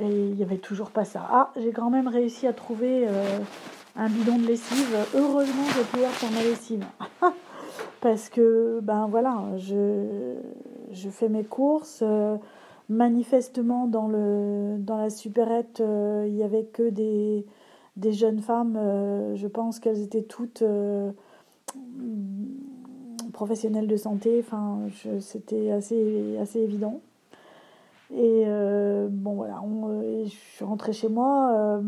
et 0.00 0.08
il 0.08 0.34
n'y 0.34 0.42
avait 0.42 0.58
toujours 0.58 0.90
pas 0.90 1.04
ça. 1.04 1.26
Ah, 1.30 1.50
j'ai 1.56 1.72
quand 1.72 1.90
même 1.90 2.08
réussi 2.08 2.46
à 2.46 2.52
trouver 2.52 3.06
euh, 3.06 3.38
un 3.96 4.08
bidon 4.08 4.36
de 4.36 4.46
lessive. 4.46 4.96
Heureusement, 5.14 5.62
vais 5.76 5.84
pouvoir 5.84 6.10
faire 6.12 6.30
ma 6.30 6.42
lessive. 6.42 6.84
Parce 8.00 8.28
que, 8.28 8.80
ben 8.82 9.08
voilà, 9.10 9.42
je, 9.56 10.34
je 10.92 11.08
fais 11.10 11.28
mes 11.28 11.44
courses 11.44 12.02
manifestement 12.88 13.86
dans, 13.86 14.08
le, 14.08 14.78
la 14.86 15.10
supérette, 15.10 15.80
euh, 15.80 16.24
il 16.26 16.34
n'y 16.34 16.42
avait 16.42 16.64
que 16.64 16.88
des, 16.88 17.44
des 17.96 18.12
jeunes 18.12 18.40
femmes. 18.40 18.76
Euh, 18.76 19.36
je 19.36 19.46
pense 19.46 19.78
qu'elles 19.78 20.00
étaient 20.00 20.22
toutes 20.22 20.62
euh, 20.62 21.12
professionnelles 23.32 23.88
de 23.88 23.96
santé. 23.96 24.42
Enfin, 24.44 24.80
c'était 25.20 25.70
assez, 25.70 26.36
assez 26.40 26.60
évident. 26.60 27.00
Et 28.16 28.46
bon, 29.10 29.34
voilà, 29.34 29.62
je 30.24 30.30
suis 30.30 30.64
rentrée 30.64 30.94
chez 30.94 31.10
moi. 31.10 31.78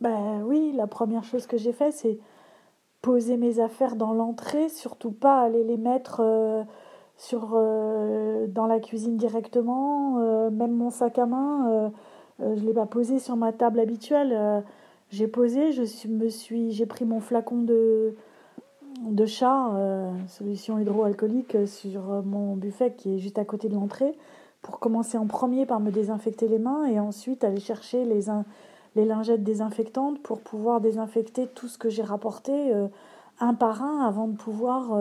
ben 0.00 0.42
oui, 0.46 0.72
la 0.74 0.86
première 0.86 1.24
chose 1.24 1.46
que 1.46 1.58
j'ai 1.58 1.72
fait, 1.72 1.90
c'est 1.90 2.18
poser 3.02 3.36
mes 3.36 3.60
affaires 3.60 3.96
dans 3.96 4.14
l'entrée, 4.14 4.70
surtout 4.70 5.10
pas 5.10 5.42
aller 5.42 5.62
les 5.62 5.76
mettre 5.76 6.22
sur, 7.20 7.50
euh, 7.52 8.46
dans 8.46 8.66
la 8.66 8.80
cuisine 8.80 9.18
directement, 9.18 10.18
euh, 10.20 10.48
même 10.48 10.72
mon 10.72 10.88
sac 10.88 11.18
à 11.18 11.26
main, 11.26 11.68
euh, 12.40 12.56
je 12.56 12.62
ne 12.62 12.66
l'ai 12.66 12.72
pas 12.72 12.86
posé 12.86 13.18
sur 13.18 13.36
ma 13.36 13.52
table 13.52 13.78
habituelle. 13.78 14.64
j'ai 15.10 15.28
posé, 15.28 15.72
je 15.72 16.08
me 16.08 16.30
suis, 16.30 16.72
j'ai 16.72 16.86
pris 16.86 17.04
mon 17.04 17.20
flacon 17.20 17.58
de, 17.62 18.14
de 19.02 19.26
chat, 19.26 19.70
solution 20.28 20.78
hydroalcoolique, 20.78 21.68
sur 21.68 22.00
mon 22.24 22.56
buffet 22.56 22.94
qui 22.96 23.16
est 23.16 23.18
juste 23.18 23.38
à 23.38 23.44
côté 23.44 23.68
de 23.68 23.74
l'entrée, 23.74 24.16
pour 24.62 24.78
commencer 24.78 25.18
en 25.18 25.26
premier 25.26 25.66
par 25.66 25.80
me 25.80 25.90
désinfecter 25.90 26.48
les 26.48 26.58
mains 26.58 26.86
et 26.86 26.98
ensuite 26.98 27.44
aller 27.44 27.60
chercher 27.60 28.06
les, 28.06 28.32
les 28.96 29.04
lingettes 29.04 29.44
désinfectantes 29.44 30.22
pour 30.22 30.40
pouvoir 30.40 30.80
désinfecter 30.80 31.46
tout 31.48 31.68
ce 31.68 31.76
que 31.76 31.90
j'ai 31.90 32.02
rapporté 32.02 32.72
un 33.40 33.52
par 33.52 33.82
un 33.82 34.06
avant 34.06 34.28
de 34.28 34.36
pouvoir 34.36 34.98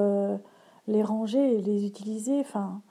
les 0.90 1.04
ranger 1.04 1.58
et 1.58 1.62
les 1.62 1.86
utiliser. 1.86 2.40
Enfin, 2.40 2.82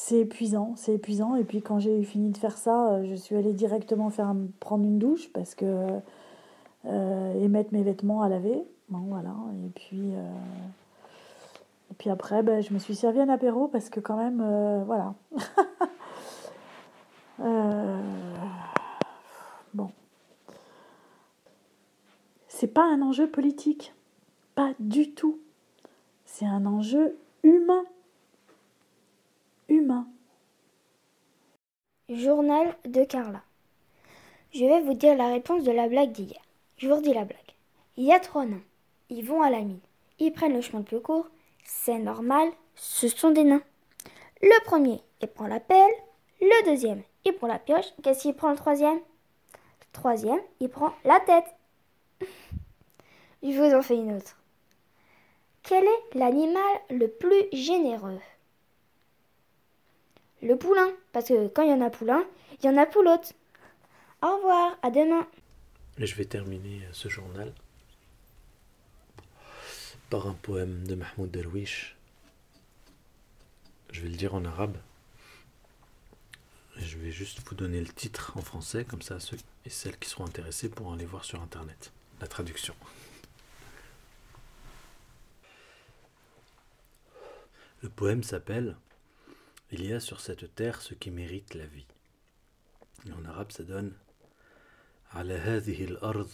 c'est 0.00 0.20
épuisant, 0.20 0.74
c'est 0.76 0.94
épuisant. 0.94 1.34
Et 1.34 1.42
puis 1.42 1.60
quand 1.60 1.80
j'ai 1.80 1.98
eu 2.00 2.04
fini 2.04 2.30
de 2.30 2.38
faire 2.38 2.56
ça, 2.56 2.92
euh, 2.92 3.04
je 3.04 3.16
suis 3.16 3.34
allée 3.34 3.52
directement 3.52 4.10
faire 4.10 4.32
prendre 4.60 4.84
une 4.84 5.00
douche 5.00 5.32
parce 5.32 5.56
que 5.56 5.98
euh, 6.86 7.34
et 7.34 7.48
mettre 7.48 7.72
mes 7.72 7.82
vêtements 7.82 8.22
à 8.22 8.28
laver. 8.28 8.62
Euh, 8.94 10.30
et 11.90 11.94
puis 11.98 12.10
après, 12.10 12.44
ben, 12.44 12.62
je 12.62 12.72
me 12.72 12.78
suis 12.78 12.94
servi 12.94 13.20
un 13.20 13.28
apéro 13.28 13.66
parce 13.66 13.90
que 13.90 13.98
quand 13.98 14.16
même, 14.16 14.84
voilà. 14.86 15.14
bon. 19.74 19.90
C'est 22.46 22.68
pas 22.68 22.84
un 22.84 23.02
enjeu 23.02 23.28
politique, 23.28 23.94
pas 24.54 24.74
du 24.78 25.10
tout. 25.12 25.40
C'est 26.30 26.44
un 26.44 26.66
enjeu 26.66 27.18
humain. 27.42 27.84
Humain. 29.68 30.06
Journal 32.10 32.76
de 32.84 33.02
Carla. 33.02 33.42
Je 34.52 34.64
vais 34.64 34.82
vous 34.82 34.94
dire 34.94 35.16
la 35.16 35.28
réponse 35.28 35.64
de 35.64 35.72
la 35.72 35.88
blague 35.88 36.12
d'hier. 36.12 36.40
Je 36.76 36.86
vous 36.86 36.94
redis 36.94 37.14
la 37.14 37.24
blague. 37.24 37.54
Il 37.96 38.04
y 38.04 38.12
a 38.12 38.20
trois 38.20 38.44
nains. 38.44 38.62
Ils 39.08 39.24
vont 39.24 39.42
à 39.42 39.50
la 39.50 39.62
mine. 39.62 39.80
Ils 40.20 40.30
prennent 40.30 40.52
le 40.52 40.60
chemin 40.60 40.80
le 40.80 40.84
plus 40.84 41.00
court. 41.00 41.28
C'est 41.64 41.98
normal, 41.98 42.50
ce 42.76 43.08
sont 43.08 43.30
des 43.30 43.44
nains. 43.44 43.62
Le 44.42 44.64
premier, 44.64 45.00
il 45.22 45.28
prend 45.28 45.48
la 45.48 45.60
pelle. 45.60 45.90
Le 46.40 46.66
deuxième, 46.66 47.02
il 47.24 47.32
prend 47.32 47.48
la 47.48 47.58
pioche. 47.58 47.92
Qu'est-ce 48.02 48.22
qu'il 48.22 48.34
prend 48.34 48.50
le 48.50 48.56
troisième? 48.56 48.98
Le 48.98 49.92
troisième, 49.92 50.40
il 50.60 50.68
prend 50.68 50.92
la 51.04 51.18
tête. 51.20 51.56
Je 53.42 53.58
vous 53.58 53.74
en 53.74 53.82
fais 53.82 53.96
une 53.96 54.14
autre. 54.14 54.38
Quel 55.62 55.84
est 55.84 56.14
l'animal 56.14 56.62
le 56.90 57.08
plus 57.08 57.44
généreux? 57.52 58.20
Le 60.42 60.56
poulain, 60.56 60.90
parce 61.12 61.28
que 61.28 61.48
quand 61.48 61.62
il 61.62 61.70
y 61.70 61.74
en 61.74 61.80
a 61.80 61.90
poulain, 61.90 62.24
il 62.60 62.66
y 62.66 62.68
en 62.68 62.76
a 62.76 62.86
poulotte. 62.86 63.34
Au 64.22 64.36
revoir, 64.36 64.78
à 64.82 64.90
demain. 64.90 65.26
Je 65.98 66.14
vais 66.14 66.24
terminer 66.24 66.82
ce 66.92 67.08
journal 67.08 67.52
par 70.10 70.26
un 70.26 70.34
poème 70.34 70.86
de 70.86 70.94
Mahmoud 70.94 71.30
Darwish. 71.30 71.96
Je 73.90 74.00
vais 74.02 74.08
le 74.08 74.16
dire 74.16 74.34
en 74.34 74.44
arabe. 74.44 74.76
Je 76.76 76.96
vais 76.98 77.10
juste 77.10 77.40
vous 77.46 77.54
donner 77.54 77.80
le 77.80 77.88
titre 77.88 78.32
en 78.36 78.42
français, 78.42 78.84
comme 78.84 79.02
ça 79.02 79.18
ceux 79.18 79.36
et 79.66 79.70
celles 79.70 79.98
qui 79.98 80.08
seront 80.08 80.24
intéressés 80.24 80.68
pourront 80.68 80.92
aller 80.92 81.04
voir 81.04 81.24
sur 81.24 81.42
internet 81.42 81.92
la 82.20 82.26
traduction. 82.26 82.74
Le 87.80 87.88
poème 87.88 88.24
s'appelle 88.24 88.76
Il 89.70 89.84
y 89.84 89.92
a 89.92 90.00
sur 90.00 90.20
cette 90.20 90.54
terre 90.56 90.82
ce 90.82 90.94
qui 90.94 91.12
mérite 91.12 91.54
la 91.54 91.66
vie. 91.66 91.86
en 93.12 93.24
arabe, 93.24 93.52
ça 93.52 93.62
donne 93.62 93.92
على 95.12 95.34
هذه 95.34 95.84
الأرض 95.84 96.30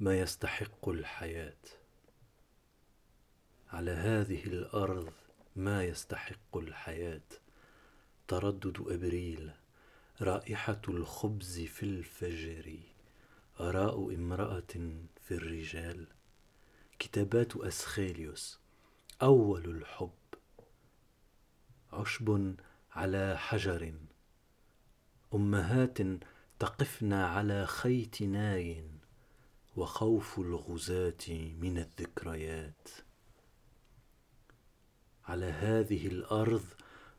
ما 0.00 0.18
يستحق 0.18 0.88
الحياة 0.88 1.62
على 3.70 3.90
هذه 3.90 4.44
الأرض 4.44 5.12
ما 5.56 5.84
يستحق 5.84 6.56
الحياة 6.56 7.28
تردد 8.28 8.84
أبريل 8.88 9.50
رائحة 10.20 10.82
الخبز 10.88 11.60
في 11.60 11.82
الفجر 11.82 12.78
آراء 13.60 14.14
امرأة 14.14 14.74
في 15.22 15.30
الرجال 15.30 16.06
كتابات 16.98 17.56
أسخيليوس 17.56 18.58
أول 19.22 19.64
الحب 19.70 20.17
عشب 21.92 22.56
على 22.92 23.38
حجر. 23.38 23.94
أمهات 25.34 25.98
تقفن 26.58 27.12
على 27.12 27.66
خيط 27.66 28.22
ناي 28.22 28.84
وخوف 29.76 30.38
الغزاة 30.38 31.28
من 31.60 31.78
الذكريات. 31.78 32.88
على 35.24 35.46
هذه 35.46 36.06
الأرض 36.06 36.64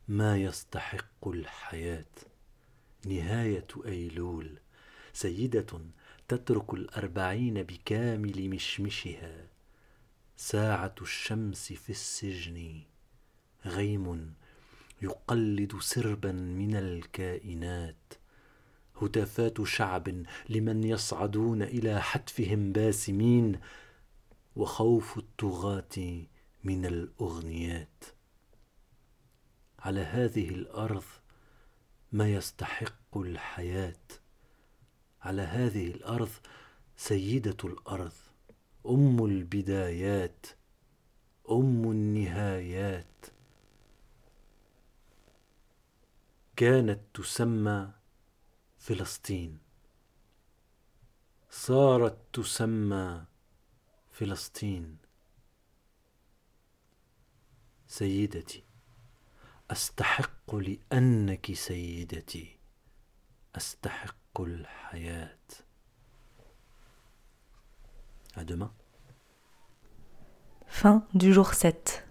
ما 0.08 0.36
يستحق 0.36 1.28
الحياة. 1.28 2.14
نهاية 3.06 3.66
أيلول. 3.86 4.58
سيدة 5.12 5.80
تترك 6.28 6.74
الأربعين 6.74 7.62
بكامل 7.62 8.50
مشمشها. 8.50 9.46
ساعة 10.36 10.94
الشمس 11.02 11.72
في 11.72 11.90
السجن. 11.90 12.82
غيم 13.66 14.34
يقلد 15.02 15.78
سربا 15.80 16.32
من 16.32 16.76
الكائنات. 16.76 18.14
هتافات 19.02 19.62
شعب 19.62 20.22
لمن 20.48 20.84
يصعدون 20.84 21.62
إلى 21.62 22.02
حتفهم 22.02 22.72
باسمين 22.72 23.60
وخوف 24.56 25.18
الطغاة 25.18 26.24
من 26.64 26.86
الأغنيات. 26.86 28.04
على 29.78 30.00
هذه 30.00 30.48
الأرض 30.48 31.04
ما 32.12 32.32
يستحق 32.32 33.18
الحياة. 33.18 34.02
على 35.22 35.42
هذه 35.42 35.86
الأرض 35.86 36.30
سيدة 36.96 37.56
الأرض 37.64 38.12
أم 38.86 39.24
البدايات 39.24 40.46
أم 41.50 41.90
النهايات. 41.90 43.26
كانت 46.60 47.00
تسمى 47.14 47.92
فلسطين. 48.78 49.58
صارت 51.50 52.18
تسمى 52.32 53.24
فلسطين. 54.10 54.98
سيدتي 57.86 58.64
أستحق 59.70 60.54
لأنك 60.54 61.52
سيدتي. 61.52 62.58
أستحق 63.56 64.40
الحياة. 64.40 65.38
Fin 70.66 71.02
du 71.14 71.32
jour 71.32 71.54
7. 71.54 72.09